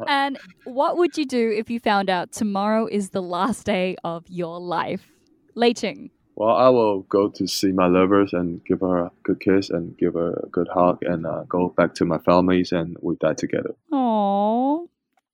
[0.07, 4.23] and what would you do if you found out tomorrow is the last day of
[4.29, 5.11] your life?
[5.55, 6.11] Lei Ching.
[6.35, 9.97] Well, I will go to see my lovers and give her a good kiss and
[9.97, 13.33] give her a good hug and uh, go back to my families and we die
[13.33, 13.75] together.
[13.91, 14.87] Aww.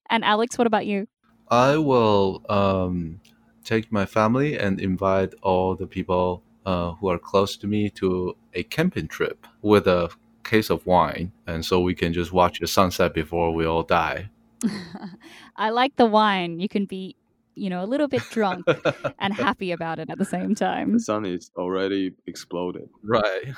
[0.10, 1.08] And Alex, what about you?
[1.52, 3.20] i will um
[3.66, 8.36] take my family and invite all the people uh, who are close to me to
[8.54, 10.10] a camping trip with a
[10.44, 14.30] case of wine and so we can just watch the sunset before we all die
[15.56, 16.60] I like the wine.
[16.60, 17.16] You can be,
[17.56, 18.66] you know, a little bit drunk
[19.20, 20.94] and happy about it at the same time.
[20.94, 22.90] The sun is already exploded.
[23.04, 23.54] right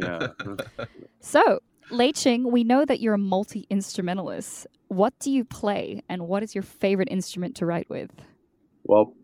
[0.00, 0.28] Yeah.
[1.20, 4.66] So, Lei Ching, we know that you're a multi instrumentalist.
[4.88, 8.10] What do you play, and what is your favorite instrument to write with?
[8.84, 9.14] Well,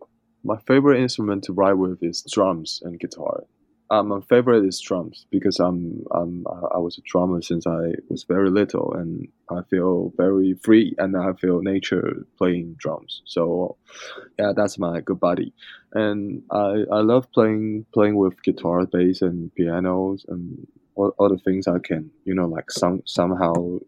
[0.43, 3.45] my favorite instrument to write with is drums and guitar.
[3.91, 8.24] Uh, my favorite is drums because I'm, I'm I was a drummer since I was
[8.24, 13.22] very little, and I feel very free and I feel nature playing drums.
[13.26, 13.76] So,
[14.39, 15.53] yeah, that's my good buddy.
[15.93, 20.66] And I, I love playing playing with guitar, bass, and pianos and
[20.97, 23.78] all, the things I can you know like some somehow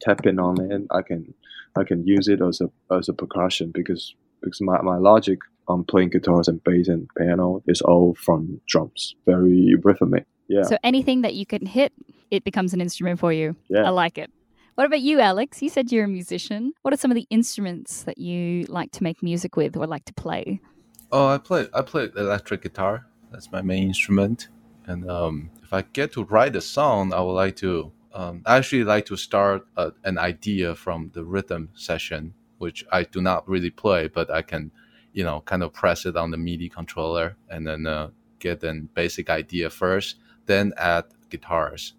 [0.00, 0.82] tap in on it.
[0.90, 1.34] I can
[1.76, 5.38] I can use it as a as a percussion because because my, my logic
[5.68, 10.26] on playing guitars and bass and piano is all from drums, very rhythmic.
[10.48, 11.92] Yeah, So, anything that you can hit,
[12.30, 13.56] it becomes an instrument for you.
[13.68, 13.82] Yeah.
[13.82, 14.30] I like it.
[14.76, 15.62] What about you, Alex?
[15.62, 16.72] You said you're a musician.
[16.82, 20.04] What are some of the instruments that you like to make music with or like
[20.04, 20.60] to play?
[21.12, 24.48] oh i play i play electric guitar that's my main instrument
[24.86, 28.56] and um, if i get to write a song i would like to um, i
[28.56, 33.48] actually like to start a, an idea from the rhythm session which i do not
[33.48, 34.70] really play but i can
[35.16, 38.08] you know kind of press it on the midi controller and then uh,
[38.38, 41.94] get an basic idea first then add guitars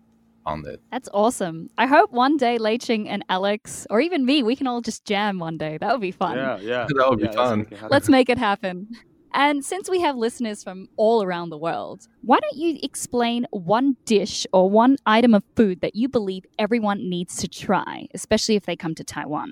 [0.46, 0.82] on it.
[0.92, 1.70] That's awesome.
[1.78, 5.04] I hope one day Lei Ching and Alex, or even me, we can all just
[5.04, 5.78] jam one day.
[5.78, 6.38] That would be fun.
[6.38, 6.88] Yeah, yeah.
[6.96, 7.68] That would be yeah, let's fun.
[7.70, 7.92] make.
[7.92, 8.88] Let's make it happen.
[9.34, 13.98] And since we have listeners from all around the world, why don't you explain one
[14.06, 18.66] dish or one item of food that you believe everyone needs to try, especially if
[18.66, 19.52] they come to Taiwan?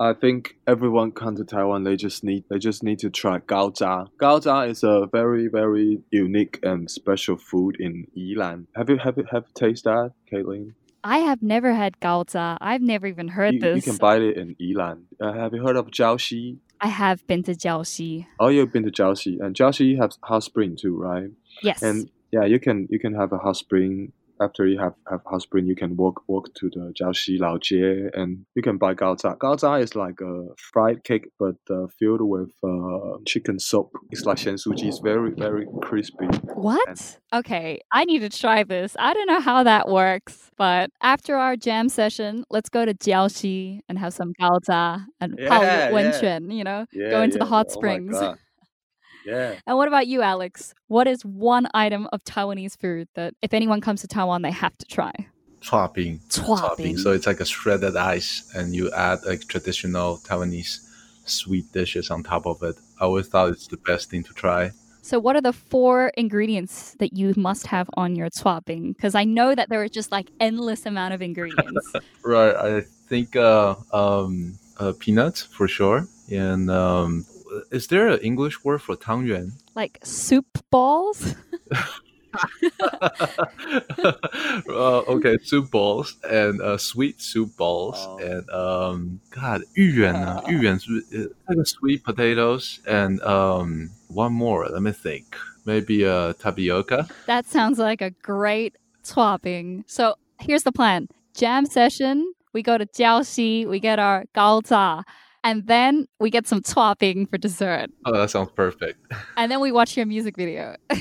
[0.00, 1.84] I think everyone come to Taiwan.
[1.84, 4.06] They just need they just need to try gao zha.
[4.18, 8.66] Gao zha is a very very unique and special food in Yilan.
[8.76, 10.74] Have you have you have you tasted that, Caitlin?
[11.04, 12.56] I have never had gao zha.
[12.60, 13.76] I've never even heard You, this.
[13.76, 15.02] you can buy it in Yilan.
[15.20, 16.58] Uh, have you heard of Jiaoxi?
[16.80, 18.26] I have been to Jiaoxi.
[18.40, 21.30] Oh, you've been to Jiaoxi, and Jiaoxi has hot spring too, right?
[21.62, 21.82] Yes.
[21.82, 24.12] And yeah, you can you can have a hot spring.
[24.40, 28.08] After you have have hot spring, you can walk walk to the Jiaoxi Lao Jie,
[28.14, 29.36] and you can buy gao zha.
[29.38, 33.90] Gao is like a fried cake, but uh, filled with uh, chicken soup.
[34.10, 34.88] It's like xian suji.
[34.88, 36.26] It's very very crispy.
[36.54, 37.18] What?
[37.32, 38.96] Okay, I need to try this.
[38.98, 43.80] I don't know how that works, but after our jam session, let's go to Jiaoxi
[43.88, 46.38] and have some gao zha and Yeah, Pao yeah.
[46.40, 47.74] You know, Yeah, go into the hot yeah.
[47.74, 48.12] Oh springs.
[48.18, 48.38] God.
[49.24, 49.56] Yeah.
[49.66, 50.74] And what about you, Alex?
[50.88, 54.76] What is one item of Taiwanese food that if anyone comes to Taiwan, they have
[54.78, 55.12] to try?
[55.60, 56.20] Chopping.
[56.28, 56.98] Chopping.
[56.98, 60.86] So it's like a shredded ice, and you add like traditional Taiwanese
[61.24, 62.76] sweet dishes on top of it.
[63.00, 64.72] I always thought it's the best thing to try.
[65.02, 68.92] So, what are the four ingredients that you must have on your chopping?
[68.92, 71.92] Because I know that there are just like endless amount of ingredients.
[72.24, 72.56] Right.
[72.56, 76.08] I think uh, um, uh, peanuts for sure.
[76.30, 79.52] And um, uh, is there an English word for tangyuan?
[79.74, 81.34] Like soup balls?
[84.68, 88.18] uh, okay, soup balls and uh, sweet soup balls oh.
[88.18, 90.42] and um, God, 芋圆呢？
[90.48, 94.68] 芋圆是不是那个 uh, uh, sweet potatoes and um one more?
[94.68, 95.36] Let me think.
[95.66, 97.08] Maybe a tapioca.
[97.26, 99.84] That sounds like a great swapping.
[99.86, 102.34] So here's the plan: jam session.
[102.52, 103.66] We go to Jiaoxi.
[103.66, 105.04] We get our gao zha
[105.44, 107.90] and then we get some swapping for dessert.
[108.06, 108.98] Oh, that sounds perfect.
[109.36, 110.76] And then we watch your music video.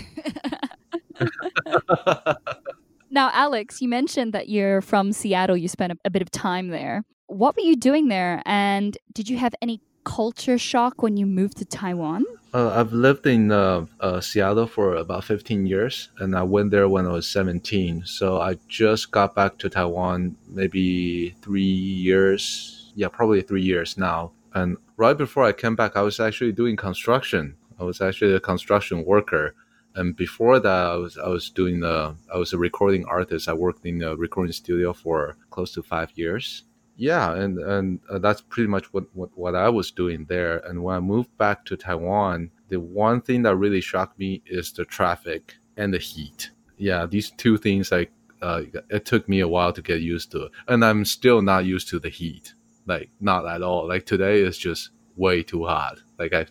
[3.09, 5.55] now, Alex, you mentioned that you're from Seattle.
[5.55, 7.03] You spent a, a bit of time there.
[7.27, 8.41] What were you doing there?
[8.45, 12.25] And did you have any culture shock when you moved to Taiwan?
[12.53, 16.89] Uh, I've lived in uh, uh, Seattle for about 15 years, and I went there
[16.89, 18.03] when I was 17.
[18.05, 22.82] So I just got back to Taiwan maybe three years.
[22.95, 24.31] Yeah, probably three years now.
[24.53, 27.55] And right before I came back, I was actually doing construction.
[27.79, 29.55] I was actually a construction worker.
[29.95, 33.47] And before that, I was I was doing the I was a recording artist.
[33.47, 36.63] I worked in a recording studio for close to five years.
[36.95, 40.57] Yeah, and and uh, that's pretty much what, what what I was doing there.
[40.59, 44.71] And when I moved back to Taiwan, the one thing that really shocked me is
[44.71, 46.51] the traffic and the heat.
[46.77, 50.49] Yeah, these two things like uh, it took me a while to get used to,
[50.67, 52.53] and I'm still not used to the heat.
[52.85, 53.87] Like not at all.
[53.87, 55.99] Like today is just way too hot.
[56.19, 56.45] Like I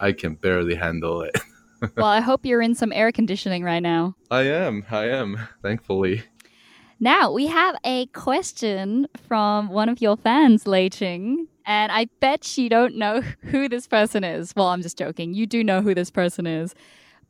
[0.00, 1.36] I can barely handle it.
[1.96, 4.16] well, I hope you're in some air conditioning right now.
[4.30, 4.84] I am.
[4.90, 5.38] I am.
[5.62, 6.22] Thankfully.
[7.00, 11.48] Now we have a question from one of your fans, Lei Ching.
[11.66, 14.54] And I bet you don't know who this person is.
[14.54, 15.34] Well, I'm just joking.
[15.34, 16.74] You do know who this person is.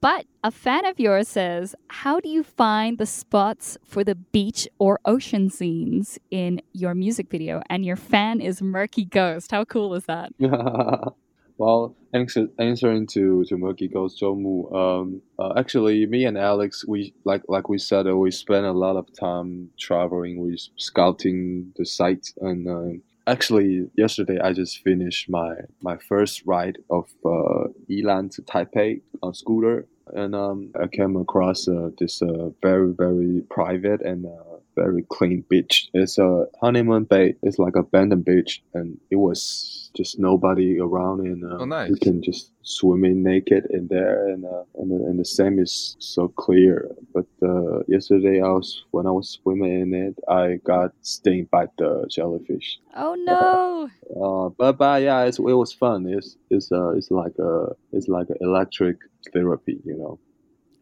[0.05, 4.69] But a fan of yours says, How do you find the spots for the beach
[4.79, 7.63] or ocean scenes in your music video?
[7.71, 9.51] And your fan is Murky Ghost.
[9.51, 10.31] How cool is that?
[11.57, 17.15] well, answer, answering to to Murky Ghost Zhou um, uh, actually, me and Alex, we
[17.25, 21.87] like like we said, uh, we spend a lot of time traveling, we scouting the
[21.87, 28.31] sites, and uh, actually, yesterday I just finished my my first ride of uh, Yilan
[28.35, 34.03] to Taipei on scooter, and um, I came across uh, this uh, very very private
[34.03, 35.89] and uh, very clean beach.
[35.95, 37.35] It's a honeymoon bay.
[37.43, 41.91] It's like a abandoned beach, and it was just nobody around, and uh, Oh, nice.
[41.91, 45.61] you can just swim in naked in there, and uh, and the, and the sand
[45.61, 46.91] is so clear.
[47.13, 51.67] But uh, yesterday, I was when I was swimming in it, I got stung by
[51.79, 52.79] the jellyfish.
[52.97, 53.91] Oh no!
[54.21, 56.07] Uh, but but yeah, it's, it was fun.
[56.09, 58.97] It's it's uh it's like a it's like an electric
[59.33, 60.19] therapy, you know.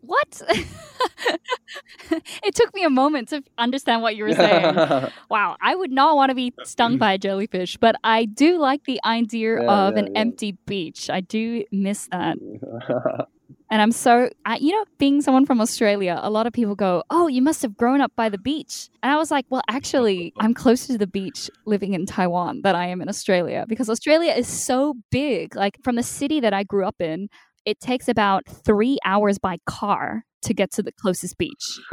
[0.03, 0.43] What?
[2.45, 5.11] it took me a moment to understand what you were saying.
[5.31, 6.99] Wow, I would not want to be uh, stung mm.
[6.99, 10.21] by a jellyfish, but I do like the idea Yeah, of yeah, an yeah.
[10.21, 11.09] empty beach.
[11.09, 12.37] I do miss that.
[13.71, 17.03] And I'm so, I, you know, being someone from Australia, a lot of people go,
[17.09, 18.91] Oh, you must have grown up by the beach.
[19.03, 22.77] And I was like, Well, actually, I'm closer to the beach living in Taiwan than
[22.77, 25.57] I am in Australia because Australia is so big.
[25.57, 27.31] Like from the city that I grew up in,
[27.65, 31.81] it takes about three hours by car to get to the closest beach.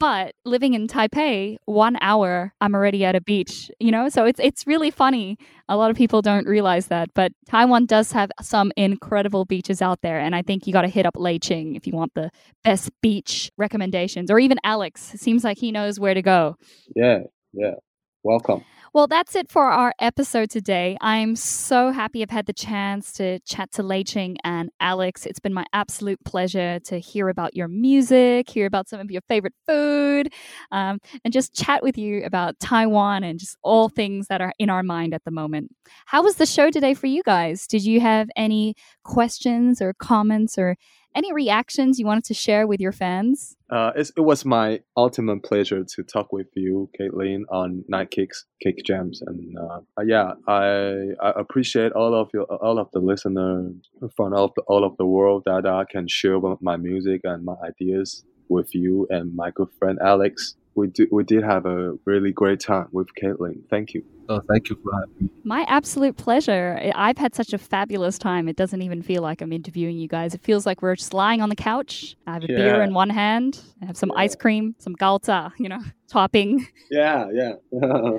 [0.00, 4.08] But living in Taipei, one hour, I'm already at a beach, you know?
[4.08, 5.36] So it's, it's really funny.
[5.68, 7.10] A lot of people don't realize that.
[7.12, 10.18] But Taiwan does have some incredible beaches out there.
[10.18, 12.30] And I think you got to hit up Leiqing if you want the
[12.64, 14.30] best beach recommendations.
[14.30, 15.02] Or even Alex.
[15.16, 16.56] seems like he knows where to go.
[16.96, 17.18] Yeah,
[17.52, 17.74] yeah.
[18.22, 18.64] Welcome.
[18.92, 20.96] Well, that's it for our episode today.
[21.00, 25.26] I'm so happy I've had the chance to chat to Leiqing and Alex.
[25.26, 29.22] It's been my absolute pleasure to hear about your music, hear about some of your
[29.28, 30.32] favorite food,
[30.72, 34.70] um, and just chat with you about Taiwan and just all things that are in
[34.70, 35.70] our mind at the moment.
[36.06, 37.68] How was the show today for you guys?
[37.68, 38.74] Did you have any
[39.04, 40.76] questions or comments or
[41.14, 43.56] any reactions you wanted to share with your fans?
[43.70, 48.84] Uh, it was my ultimate pleasure to talk with you, Caitlin, on Night Kicks, Kick
[48.84, 53.74] Jams, and uh, yeah, I I appreciate all of you, all of the listeners
[54.16, 57.44] from all of the, all of the world that I can share my music and
[57.44, 61.94] my ideas with you and my good friend Alex we did we did have a
[62.04, 63.62] really great time with Caitlin.
[63.68, 64.04] Thank you.
[64.28, 65.30] Oh, thank you for having me.
[65.42, 66.92] My absolute pleasure.
[66.94, 68.48] I've had such a fabulous time.
[68.48, 70.34] It doesn't even feel like I'm interviewing you guys.
[70.34, 72.16] It feels like we're just lying on the couch.
[72.28, 72.56] I have a yeah.
[72.56, 73.60] beer in one hand.
[73.82, 74.20] I have some yeah.
[74.20, 76.64] ice cream, some gao zha, you know, topping.
[76.92, 77.54] Yeah, yeah.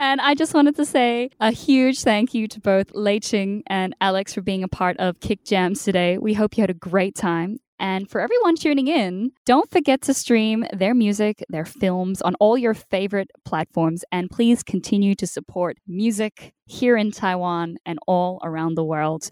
[0.00, 4.34] and I just wanted to say a huge thank you to both Leiqing and Alex
[4.34, 6.18] for being a part of Kick Jams today.
[6.18, 7.60] We hope you had a great time.
[7.82, 12.56] And for everyone tuning in, don't forget to stream their music, their films on all
[12.56, 14.04] your favorite platforms.
[14.12, 19.30] And please continue to support music here in Taiwan and all around the world.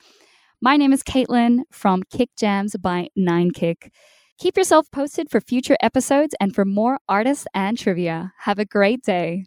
[0.60, 3.92] My name is Caitlin from Kick Jams by Nine Kick.
[4.40, 8.32] Keep yourself posted for future episodes and for more artists and trivia.
[8.40, 9.44] Have a great day.